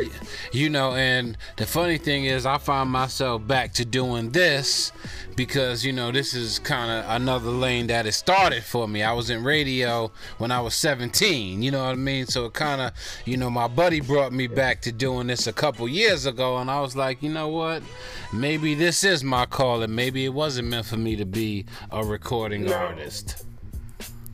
[0.52, 4.92] you know, and the funny thing is, I find myself back to doing this
[5.34, 9.02] because, you know, this is kind of another lane that it started for me.
[9.02, 12.26] I was in radio when I was 17, you know what I mean?
[12.26, 12.92] So it kind of,
[13.24, 16.70] you know, my buddy brought me back to doing this a couple years ago, and
[16.70, 17.82] I was like, you know what?
[18.30, 19.94] Maybe this is my calling.
[19.94, 22.74] Maybe it wasn't meant for me to be a recording No.
[22.74, 23.46] artist.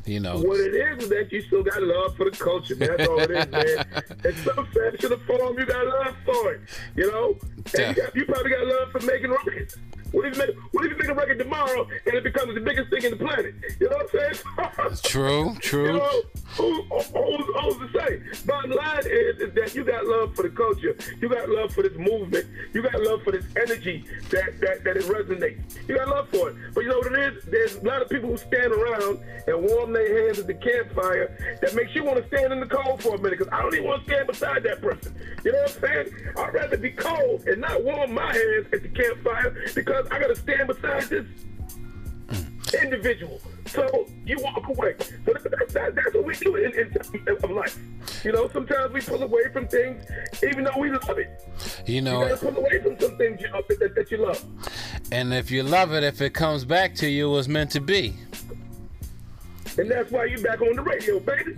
[0.09, 2.75] You know, What it is is that you still got love for the culture.
[2.77, 2.97] man.
[2.97, 4.05] That's all it is, man.
[4.25, 6.61] In some fashion or form, you got love for it.
[6.97, 7.37] You know,
[7.77, 9.77] and you, got, you probably got love for making records.
[10.13, 12.61] What if you make What if you make a record tomorrow and it becomes the
[12.61, 13.55] biggest thing in the planet?
[13.79, 14.99] You know what I'm saying?
[15.03, 15.87] True, true.
[15.87, 16.23] You know,
[16.57, 18.45] who, who's, who's to say?
[18.47, 20.97] Bottom line is, is that you got love for the culture.
[21.21, 22.47] You got love for this movement.
[22.73, 25.77] You got love for this energy that, that, that it resonates.
[25.87, 26.57] You got love for it.
[26.75, 27.45] But you know what it is?
[27.45, 31.59] There's a lot of people who stand around and warm their hands at the campfire
[31.61, 33.75] that makes you want to stand in the cold for a minute because I don't
[33.75, 35.15] even want to stand beside that person.
[35.45, 36.35] You know what I'm saying?
[36.37, 40.29] I'd rather be cold and not warm my hands at the campfire because I got
[40.29, 41.27] to stand beside this
[42.75, 43.41] individual.
[43.67, 44.95] So you walk away.
[44.99, 47.79] So that, that, that, that's what we do in, in of life.
[48.25, 50.05] You know, sometimes we pull away from things,
[50.43, 51.41] even though we love it.
[51.87, 54.19] You You know, gotta pull away from some things you know, that, that, that you
[54.19, 54.45] love.
[55.13, 57.81] and if you love it, if it comes back to you, it was meant to
[57.81, 58.15] be.
[59.79, 61.55] And that's why you're back on the radio, baby.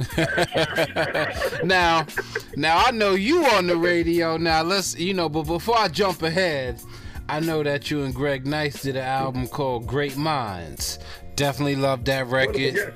[1.67, 2.07] now,
[2.55, 4.37] now I know you on the radio.
[4.37, 6.83] Now let's, you know, but before I jump ahead,
[7.31, 10.99] I know that you and Greg Nice did an album called Great Minds.
[11.37, 12.93] Definitely love that record.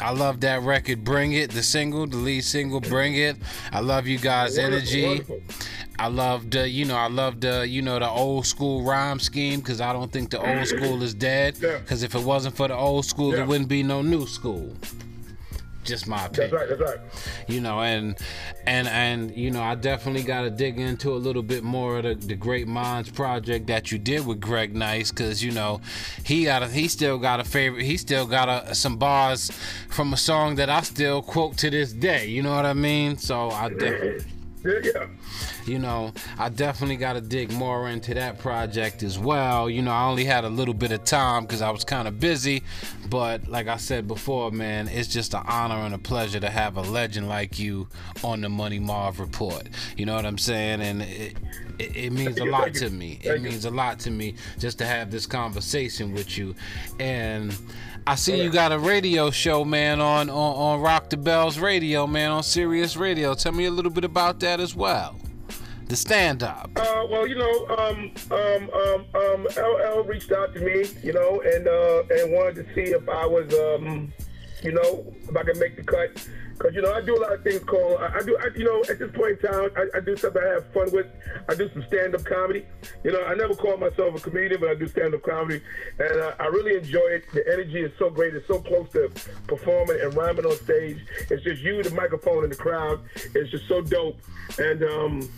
[0.00, 1.04] I love that record.
[1.04, 3.36] Bring it, the single, the lead single, Bring It.
[3.70, 5.06] I love you guys' energy.
[5.06, 5.40] wonderful.
[6.00, 9.60] I love the, you know, I love the, you know, the old school rhyme scheme
[9.60, 11.60] because I don't think the old school is dead.
[11.60, 14.76] Because if it wasn't for the old school, there wouldn't be no new school.
[15.88, 16.50] Just my opinion.
[16.50, 17.48] That's right, that's right.
[17.48, 18.14] You know, and
[18.66, 22.04] and and you know, I definitely got to dig into a little bit more of
[22.04, 25.80] the, the Great Minds project that you did with Greg Nice, because you know,
[26.24, 29.50] he got a, he still got a favorite, he still got a, some bars
[29.88, 32.26] from a song that I still quote to this day.
[32.26, 33.16] You know what I mean?
[33.16, 34.26] So I definitely.
[34.64, 35.06] Yeah, yeah.
[35.66, 39.68] You know, I definitely got to dig more into that project as well.
[39.68, 42.18] You know, I only had a little bit of time because I was kind of
[42.18, 42.62] busy.
[43.08, 46.76] But like I said before, man, it's just an honor and a pleasure to have
[46.76, 47.88] a legend like you
[48.24, 49.68] on the Money Marv Report.
[49.96, 50.80] You know what I'm saying?
[50.80, 51.36] And it,
[51.78, 53.20] it, it means a lot to me.
[53.22, 56.54] It means a lot to me just to have this conversation with you.
[56.98, 57.56] And
[58.06, 62.06] I see you got a radio show, man, on, on, on Rock the Bells Radio,
[62.06, 63.34] man, on Sirius Radio.
[63.34, 65.16] Tell me a little bit about that as well.
[65.86, 66.70] The stand up.
[66.76, 71.40] Uh, well, you know, um, um, um, um, LL reached out to me, you know,
[71.40, 74.12] and uh, and wanted to see if I was, um,
[74.62, 76.28] you know, if I could make the cut.
[76.58, 78.64] Cause you know I do a lot of things called I, I do I, you
[78.64, 81.06] know at this point in time I, I do something I have fun with.
[81.48, 82.66] I do some stand up comedy.
[83.04, 85.62] You know I never call myself a comedian, but I do stand up comedy,
[85.98, 87.24] and uh, I really enjoy it.
[87.32, 88.34] The energy is so great.
[88.34, 89.10] It's so close to
[89.46, 90.98] performing and rhyming on stage.
[91.30, 93.00] It's just you, the microphone, and the crowd.
[93.14, 94.18] It's just so dope.
[94.58, 95.30] And um,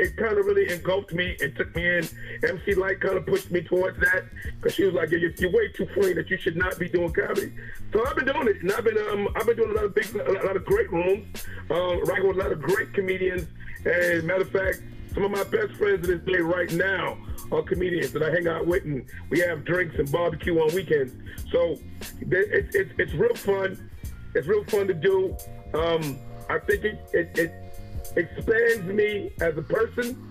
[0.00, 2.08] it kind of really engulfed me and took me in.
[2.42, 4.24] MC Lyte kind of pushed me towards that
[4.56, 7.12] because she was like, you're, you're way too funny that you should not be doing
[7.12, 7.52] comedy.
[7.92, 9.94] So I've been doing it, and I've been um, I've been doing a lot of
[9.94, 11.26] big, a lot of great rooms,
[11.70, 13.46] um, writing with a lot of great comedians.
[13.84, 14.82] And matter of fact,
[15.12, 17.18] some of my best friends in this day right now
[17.52, 21.12] are comedians that I hang out with, and we have drinks and barbecue on weekends.
[21.52, 21.78] So
[22.20, 23.90] it's it's, it's real fun.
[24.34, 25.36] It's real fun to do.
[25.74, 27.69] Um, I think it, it, it
[28.16, 30.30] expands me as a person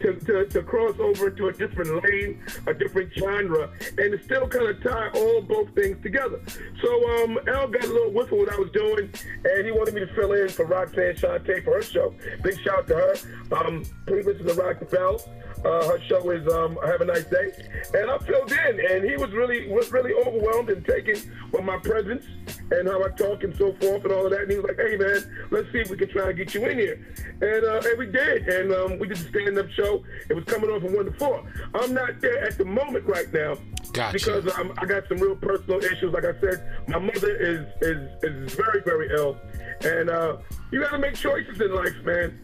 [0.00, 4.68] to, to, to cross over into a different lane, a different genre, and still kind
[4.68, 6.40] of tie all both things together.
[6.82, 9.10] So um, L got a little whiff of what I was doing,
[9.44, 12.14] and he wanted me to fill in for Roxanne Shante for her show.
[12.42, 13.14] Big shout out to her.
[13.56, 15.20] Um, please listen to Rock the Bell.
[15.64, 17.50] Uh, her show is um, Have a Nice Day,
[17.94, 21.16] and I filled in, and he was really was really overwhelmed and taken
[21.50, 22.24] with my presence
[22.70, 24.42] and how I talk and so forth and all of that.
[24.42, 26.66] And he was like, "Hey man, let's see if we can try and get you
[26.66, 27.06] in here,"
[27.40, 30.04] and uh, and we did, and um, we did the stand-up show.
[30.28, 31.42] It was coming on from one to four.
[31.74, 33.56] I'm not there at the moment right now.
[33.92, 34.12] Gotcha.
[34.12, 36.12] Because um, I got some real personal issues.
[36.12, 39.38] Like I said, my mother is is is very very ill,
[39.82, 40.36] and uh,
[40.70, 42.38] you got to make choices in life, man.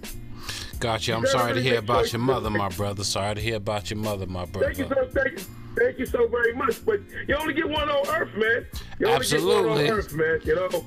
[0.82, 1.14] Gotcha.
[1.14, 3.04] I'm sorry to hear about your mother, my brother.
[3.04, 4.66] Sorry to hear about your mother, my brother.
[4.74, 5.44] Thank you so thank you,
[5.78, 6.84] thank you so very much.
[6.84, 8.66] But you only get one on Earth, man.
[8.98, 9.62] You only Absolutely.
[9.62, 10.40] get one on Earth, man.
[10.44, 10.84] You know.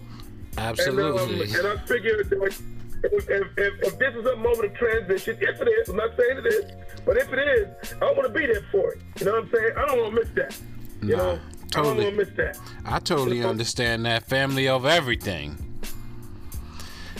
[0.57, 1.43] Absolutely.
[1.47, 2.61] And, um, and I figured if,
[3.03, 6.37] if, if, if this is a moment of transition, if it is, I'm not saying
[6.39, 6.71] it is,
[7.05, 9.01] but if it is, I want to be there for it.
[9.19, 9.71] You know what I'm saying?
[9.77, 10.57] I don't want to miss that.
[11.01, 12.03] You Nah, know, I don't totally.
[12.05, 12.59] want to miss that.
[12.85, 14.23] I totally understand that.
[14.27, 15.64] Family of everything.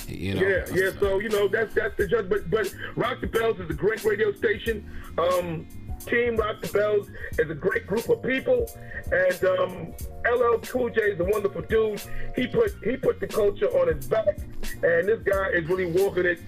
[0.07, 0.41] You know.
[0.41, 0.89] Yeah, yeah.
[0.99, 2.29] So you know that's that's the judge.
[2.29, 4.85] But but Rock the Bells is a great radio station.
[5.17, 5.67] Um,
[6.05, 7.07] Team Rock the Bells
[7.39, 8.69] is a great group of people,
[9.11, 9.93] and um,
[10.25, 12.01] LL Cool J is a wonderful dude.
[12.35, 14.37] He put he put the culture on his back,
[14.83, 16.39] and this guy is really walking it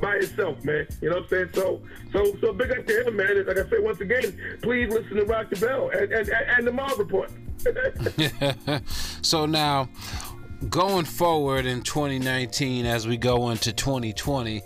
[0.00, 0.86] by himself, man.
[1.00, 1.50] You know what I'm saying?
[1.54, 1.82] So
[2.12, 3.46] so so big up to him, man.
[3.46, 6.66] Like I said once again, please listen to Rock the Bell and and, and, and
[6.66, 7.30] the Mob Report.
[9.22, 9.88] so now,
[10.68, 14.62] going forward in 2019, as we go into 2020,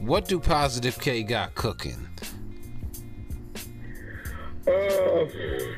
[0.00, 2.08] what do Positive K got cooking?
[4.66, 5.26] Uh,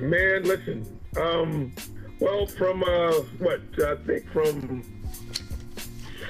[0.00, 1.00] man, listen.
[1.20, 1.74] Um,
[2.20, 4.82] well, from uh, what I think from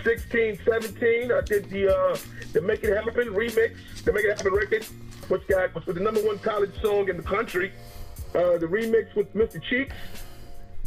[0.05, 2.17] 16, 17, I did the uh,
[2.53, 4.85] the Make It Happen remix, the Make It Happen record,
[5.29, 7.73] which got was the number one college song in the country.
[8.35, 9.62] Uh, the remix with Mr.
[9.62, 9.95] Cheeks,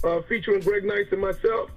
[0.03, 1.71] uh, featuring Greg Nice and myself,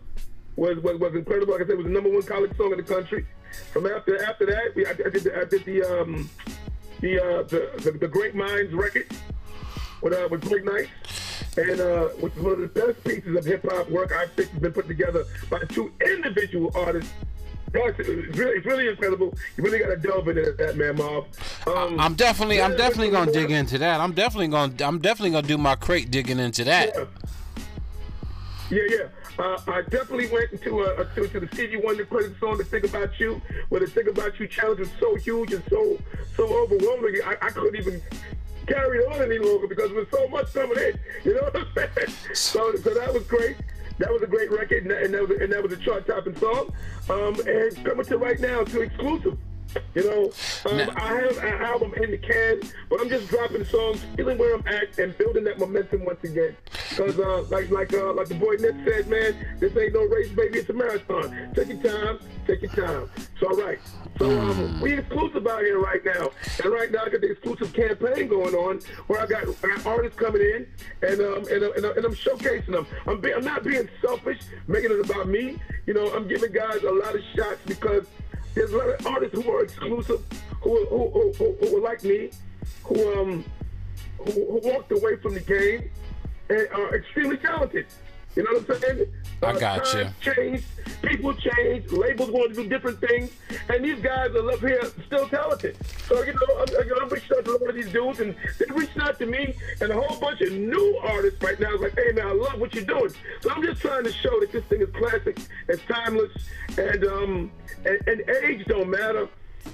[0.56, 1.54] was, was was incredible.
[1.54, 3.26] Like I said, it was the number one college song in the country.
[3.72, 6.30] From after after that, we, I, I did the, I did the um,
[7.00, 9.06] the, uh, the the the Great Minds record
[10.02, 10.88] with uh, with Greg Nice,
[11.56, 14.50] and uh, which is one of the best pieces of hip hop work I think
[14.50, 17.12] has been put together by two individual artists.
[17.74, 19.34] It's really, it's really incredible.
[19.56, 21.24] You really got to delve into that, man, Mob.
[21.66, 23.40] Um, I'm definitely, I'm definitely gonna yeah.
[23.40, 23.98] dig into that.
[23.98, 26.94] I'm definitely gonna, I'm definitely gonna do my crate digging into that.
[28.68, 29.04] Yeah, yeah.
[29.42, 32.84] Uh, I definitely went into uh, to, to the Stevie Wonder credit song to think
[32.84, 35.98] about you, where the think about you challenge was so huge and so
[36.36, 37.16] so overwhelming.
[37.26, 38.00] I, I couldn't even
[38.68, 40.98] carry it on any longer because there was so much coming in.
[41.24, 42.08] You know what I'm saying?
[42.34, 43.56] So, so that was great.
[43.98, 45.76] That was a great record, and that, and that was a, and that was a
[45.76, 46.72] chart topping song.
[47.10, 49.38] Um, and coming to right now to exclusive.
[49.94, 50.32] You know,
[50.70, 54.54] um, I have an album in the can, but I'm just dropping songs, feeling where
[54.54, 56.56] I'm at, and building that momentum once again.
[56.90, 60.30] Because, uh, like, like, uh, like the boy Nip said, man, this ain't no race,
[60.30, 60.58] baby.
[60.60, 61.52] It's a marathon.
[61.54, 62.18] Take your time.
[62.46, 63.10] Take your time.
[63.16, 63.78] It's all right.
[64.18, 66.30] So um, we exclusive out here right now,
[66.62, 69.86] and right now I got the exclusive campaign going on where I got, I got
[69.86, 70.66] artists coming in,
[71.02, 72.86] and um, and, and, and I'm showcasing them.
[73.06, 75.58] I'm, be, I'm not being selfish, making it about me.
[75.86, 78.06] You know, I'm giving guys a lot of shots because
[78.54, 80.22] there's a lot of artists who are exclusive,
[80.60, 82.30] who who who, who, who are like me,
[82.84, 83.44] who um
[84.18, 85.90] who, who walked away from the game
[86.48, 87.86] and are extremely talented.
[88.34, 89.12] You know what I'm saying?
[89.42, 90.64] I got times Changed,
[91.02, 93.30] people change, labels want to do different things,
[93.68, 95.76] and these guys are up here still talented.
[96.06, 98.66] So you know, I'm, I'm reaching out to a lot of these dudes, and they
[98.72, 101.94] reached out to me, and a whole bunch of new artists right now is like,
[101.94, 103.10] hey man, I love what you're doing.
[103.40, 106.30] So I'm just trying to show that this thing is classic, it's timeless,
[106.78, 107.50] and um
[107.84, 109.28] and, and age don't matter.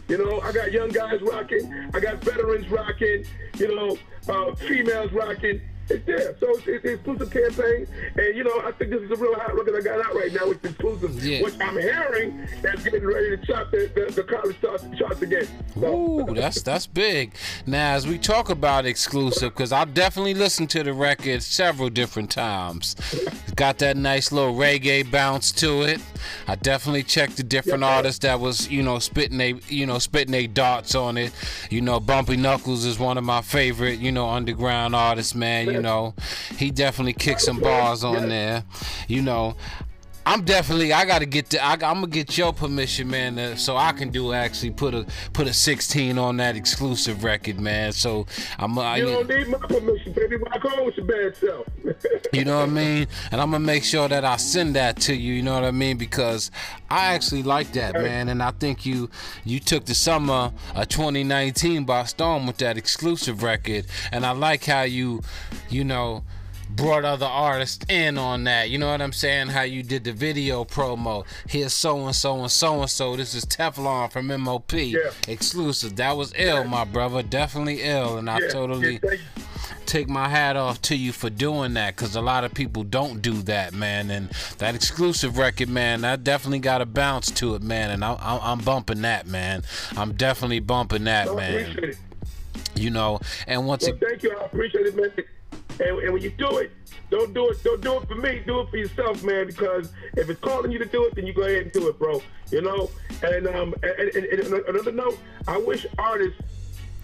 [0.09, 3.25] You know, I got young guys rocking, I got veterans rocking,
[3.57, 3.99] you know,
[4.29, 5.61] uh, females rocking.
[5.91, 6.37] It's there.
[6.41, 7.87] So it's, it's an exclusive campaign.
[8.17, 10.33] And, you know, I think this is a real hot record I got out right
[10.33, 10.51] now.
[10.51, 11.25] It's exclusive.
[11.25, 11.43] Yeah.
[11.43, 15.49] Which I'm hearing is getting ready to chop the, the, the college charts, charts again.
[15.81, 17.35] So, Ooh, that's that's big.
[17.67, 22.31] Now, as we talk about exclusive, because I've definitely listened to the record several different
[22.31, 22.95] times.
[23.13, 26.01] It's got that nice little reggae bounce to it.
[26.47, 30.33] I definitely checked the different artists that was, you know, spitting they, you know, spitting
[30.33, 31.33] they darts on it.
[31.71, 35.71] You know, Bumpy Knuckles is one of my favorite, you know, underground artists, man.
[35.71, 36.15] You know,
[36.57, 38.65] he definitely kicked some bars on there.
[39.09, 39.57] You know,
[40.29, 40.93] I'm definitely.
[40.93, 41.65] I gotta get the.
[41.65, 45.07] I, I'm gonna get your permission, man, uh, so I can do actually put a
[45.33, 47.93] put a 16 on that exclusive record, man.
[47.93, 48.27] So
[48.59, 48.77] I'm.
[48.77, 50.37] Uh, you don't need my permission, baby.
[50.37, 51.67] Rock on with your bad self.
[52.31, 53.07] You know what I mean?
[53.33, 55.33] And I'm gonna make sure that I send that to you.
[55.33, 55.97] You know what I mean?
[55.97, 56.51] Because
[56.91, 58.29] I actually like that, man.
[58.29, 59.09] And I think you
[59.45, 63.87] you took the summer of 2019 by storm with that exclusive record.
[64.13, 65.23] And I like how you,
[65.71, 66.23] you know,
[66.71, 68.71] brought other artists in on that.
[68.71, 69.49] You know what I'm saying?
[69.49, 71.25] How you did the video promo.
[71.49, 73.17] Here's so and so and so and so.
[73.17, 74.73] This is Teflon from MOP.
[75.27, 75.97] Exclusive.
[75.97, 77.23] That was ill, my brother.
[77.23, 78.19] Definitely ill.
[78.19, 79.17] And I Yeah, totally yeah,
[79.87, 83.23] take my hat off to you for doing that because a lot of people don't
[83.23, 84.11] do that, man.
[84.11, 87.91] And that exclusive record, man, that definitely got a bounce to it, man.
[87.91, 89.63] And I, I, I'm bumping that, man.
[89.97, 91.95] I'm definitely bumping that, man.
[92.75, 94.37] You know, and once Well, it, thank you.
[94.39, 95.11] I appreciate it, man.
[95.81, 96.73] And, and when you do it,
[97.11, 97.63] don't do it.
[97.63, 98.43] Don't do it for me.
[98.47, 99.47] Do it for yourself, man.
[99.47, 101.99] Because if it's calling you to do it, then you go ahead and do it,
[101.99, 102.23] bro.
[102.51, 102.91] You know.
[103.23, 106.41] And um, and, and, and another note, I wish artists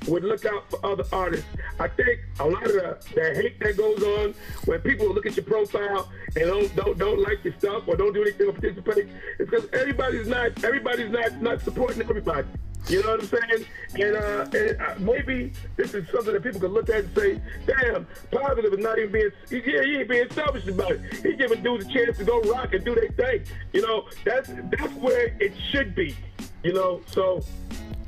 [0.08, 1.46] would look out for other artists.
[1.78, 4.34] I think a lot of the, the hate that goes on
[4.66, 8.12] when people look at your profile and don't don't don't like your stuff or don't
[8.12, 9.08] do anything or participate,
[9.38, 12.46] it's because everybody's not everybody's not not supporting everybody.
[12.88, 13.66] You know what I'm saying?
[13.94, 17.40] And, uh, and uh, maybe this is something that people can look at and say,
[17.66, 21.14] "Damn, positive is not even being yeah, he ain't being selfish about it.
[21.22, 23.46] He giving dudes a chance to go rock and do their thing.
[23.72, 26.14] You know, that's that's where it should be.
[26.62, 27.42] You know, so,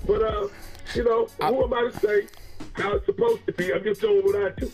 [0.07, 0.49] but uh,
[0.95, 2.27] you know, who am I to say
[2.75, 3.73] how it's supposed to be?
[3.73, 4.71] I'm just doing what I do.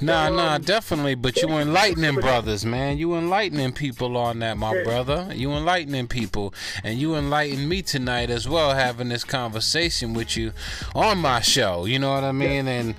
[0.00, 1.14] Nah, nah, definitely.
[1.14, 2.98] But you enlightening brothers, man.
[2.98, 5.28] You enlightening people on that, my brother.
[5.34, 6.52] You enlightening people,
[6.84, 10.52] and you enlighten me tonight as well, having this conversation with you
[10.94, 11.86] on my show.
[11.86, 12.68] You know what I mean?
[12.68, 12.94] And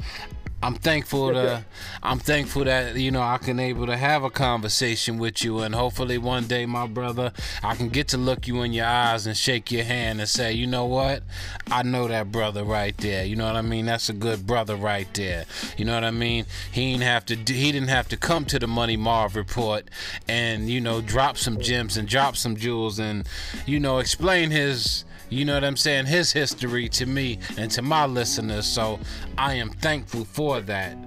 [0.68, 1.64] I'm thankful to,
[2.04, 5.74] I'm thankful that you know I can able to have a conversation with you, and
[5.74, 7.32] hopefully one day, my brother,
[7.64, 10.52] I can get to look you in your eyes and shake your hand and say,
[10.52, 11.24] you know what,
[11.72, 13.24] I know that brother right there.
[13.24, 13.86] You know what I mean?
[13.86, 15.46] That's a good brother right there.
[15.78, 16.46] You know what I mean?
[16.70, 19.90] He didn't have to, he didn't have to come to the Money Marv report
[20.28, 23.26] and you know drop some gems and drop some jewels and
[23.66, 27.82] you know explain his you know what I'm saying, his history to me and to
[27.82, 28.66] my listeners.
[28.66, 29.00] So
[29.38, 30.98] I am thankful for that.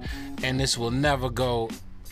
[0.42, 1.68] And this will never go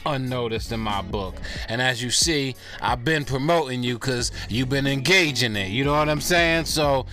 [0.07, 1.35] unnoticed in my book.
[1.69, 5.71] And as you see, I've been promoting you because you've been engaging it.
[5.71, 6.67] You know what I'm saying?
[6.67, 7.07] So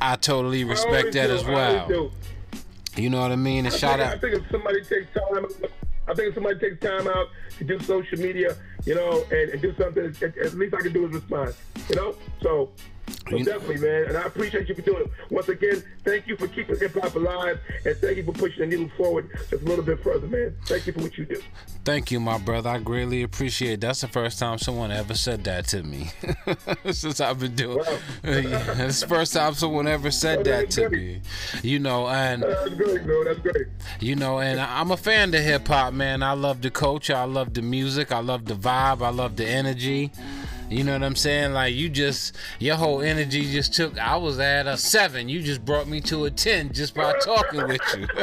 [0.00, 2.10] I totally respect always that do, as well.
[2.96, 3.66] You know what I mean?
[3.66, 4.16] And I shout think, out.
[4.16, 5.46] I think if somebody takes time,
[6.06, 9.62] I think if somebody takes time out to do social media, you know, and, and
[9.62, 11.54] do something, at, least I can do is respond.
[11.88, 12.70] You know, so.
[13.30, 15.10] So definitely, man, and I appreciate you for doing it.
[15.30, 18.76] Once again, thank you for keeping hip hop alive, and thank you for pushing the
[18.76, 20.54] needle forward just a little bit further, man.
[20.66, 21.40] Thank you for what you do.
[21.86, 22.68] Thank you, my brother.
[22.68, 23.80] I greatly appreciate it.
[23.80, 26.10] That's the first time someone ever said that to me
[26.92, 27.78] since I've been doing.
[28.24, 31.22] Yeah, it's the first time someone ever said that to me.
[31.62, 33.24] You know, and That's great, bro.
[33.24, 33.68] That's great.
[34.00, 36.22] you know, and I'm a fan of hip hop, man.
[36.22, 37.14] I love the culture.
[37.14, 38.12] I love the music.
[38.12, 39.02] I love the vibe.
[39.02, 40.12] I love the energy.
[40.70, 41.54] You know what I'm saying?
[41.54, 43.98] Like you just your whole energy just took.
[43.98, 45.28] I was at a seven.
[45.28, 48.06] You just brought me to a ten just by talking with you.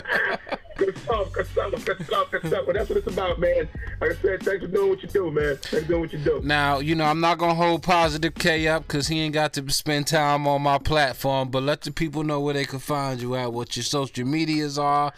[0.78, 2.66] Good stuff, good stuff, good stuff, good stuff.
[2.68, 3.70] Well, that's what it's about, man.
[4.02, 5.56] Like I said, thanks for doing what you do, man.
[5.56, 6.42] Thanks for doing what you do.
[6.44, 9.70] Now, you know, I'm not gonna hold Positive K up because he ain't got to
[9.72, 11.50] spend time on my platform.
[11.50, 14.78] But let the people know where they can find you at, what your social medias
[14.78, 15.14] are.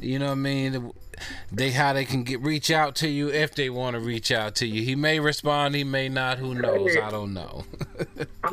[0.00, 0.92] You know what I mean?
[1.50, 4.54] They how they can get reach out to you if they want to reach out
[4.56, 4.82] to you.
[4.82, 6.38] He may respond, he may not.
[6.38, 6.96] Who knows?
[6.96, 7.64] I don't know.
[8.44, 8.48] I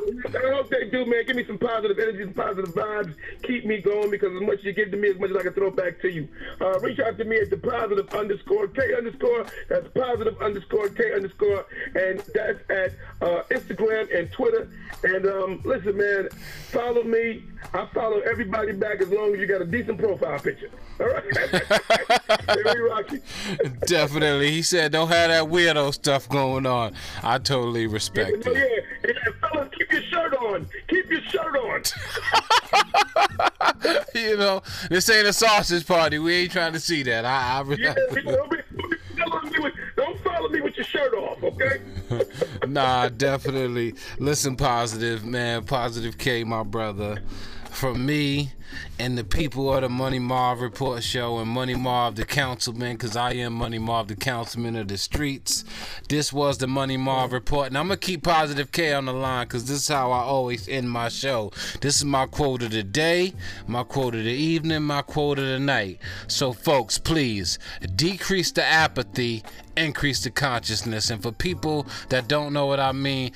[0.53, 1.25] hope they do, man.
[1.25, 3.15] Give me some positive energy, some positive vibes.
[3.43, 5.43] Keep me going because as much as you give to me, as much as I
[5.43, 6.27] can throw back to you.
[6.61, 9.45] Uh, reach out to me at the positive underscore K underscore.
[9.69, 11.65] That's positive underscore K underscore.
[11.95, 12.91] And that's at
[13.21, 14.69] uh, Instagram and Twitter.
[15.03, 16.29] And um, listen, man,
[16.71, 17.43] follow me.
[17.73, 20.69] I follow everybody back as long as you got a decent profile picture.
[20.99, 21.23] All right?
[23.85, 24.51] Definitely.
[24.51, 26.93] He said, don't have that weirdo stuff going on.
[27.23, 28.57] I totally respect Yeah, it.
[29.03, 29.11] yeah.
[29.25, 30.67] And fellas, keep your shirt on.
[30.87, 31.83] Keep your shirt on.
[34.15, 36.19] you know, this ain't a sausage party.
[36.19, 37.25] We ain't trying to see that.
[37.25, 38.99] I, I, Yeah, we'll be- we'll be
[41.43, 41.79] okay?
[42.67, 43.95] nah, definitely.
[44.17, 45.63] Listen, positive, man.
[45.65, 47.21] Positive K, my brother.
[47.71, 48.51] From me
[48.99, 53.15] and the people of the Money Marv Report Show and Money Marv the councilman, because
[53.15, 55.63] I am Money Marv the councilman of the streets.
[56.09, 57.67] This was the Money Marv Report.
[57.67, 60.67] And I'm to keep Positive K on the line because this is how I always
[60.67, 61.51] end my show.
[61.81, 63.33] This is my quote of the day,
[63.67, 65.99] my quote of the evening, my quote of the night.
[66.27, 67.57] So, folks, please
[67.95, 69.43] decrease the apathy
[69.77, 71.09] increase the consciousness.
[71.09, 73.31] And for people that don't know what I mean,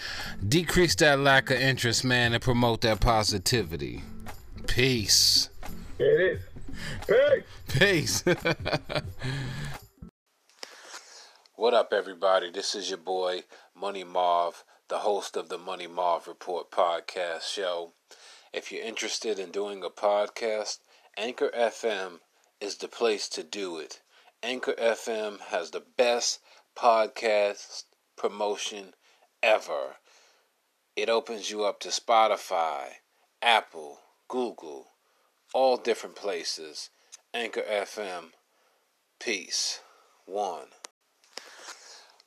[0.45, 4.03] decrease that lack of interest, man, and promote that positivity.
[4.67, 5.49] Peace.
[5.99, 6.41] It is.
[7.07, 7.43] Peace.
[7.67, 8.23] Peace.
[11.55, 12.49] what up, everybody?
[12.51, 13.43] This is your boy,
[13.75, 17.93] Money Marv, the host of the Money Marv Report podcast show.
[18.51, 20.79] If you're interested in doing a podcast,
[21.17, 22.19] Anchor FM
[22.59, 24.01] is the place to do it.
[24.41, 26.39] Anchor FM has the best
[26.75, 27.83] podcast
[28.17, 28.93] promotion
[29.41, 29.97] ever.
[30.95, 32.85] It opens you up to Spotify,
[33.41, 34.87] Apple, Google,
[35.53, 36.89] all different places.
[37.33, 38.31] Anchor FM.
[39.19, 39.81] Peace.
[40.25, 40.67] One.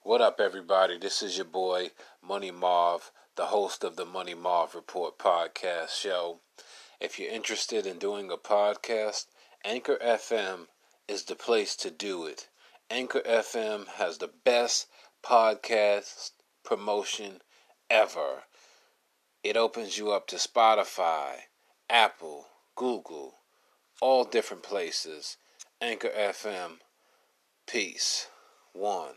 [0.03, 0.99] What up, everybody?
[0.99, 1.91] This is your boy,
[2.23, 6.41] Money Marv, the host of the Money Marv Report podcast show.
[7.01, 9.27] If you're interested in doing a podcast,
[9.65, 10.69] Anchor FM
[11.09, 12.49] is the place to do it.
[12.89, 14.87] Anchor FM has the best
[15.25, 16.31] podcast
[16.65, 17.41] promotion
[17.91, 18.45] ever.
[19.43, 21.47] It opens you up to Spotify,
[21.89, 23.35] Apple, Google,
[24.01, 25.37] all different places.
[25.81, 26.79] Anchor FM.
[27.67, 28.29] Peace.
[28.73, 29.15] One.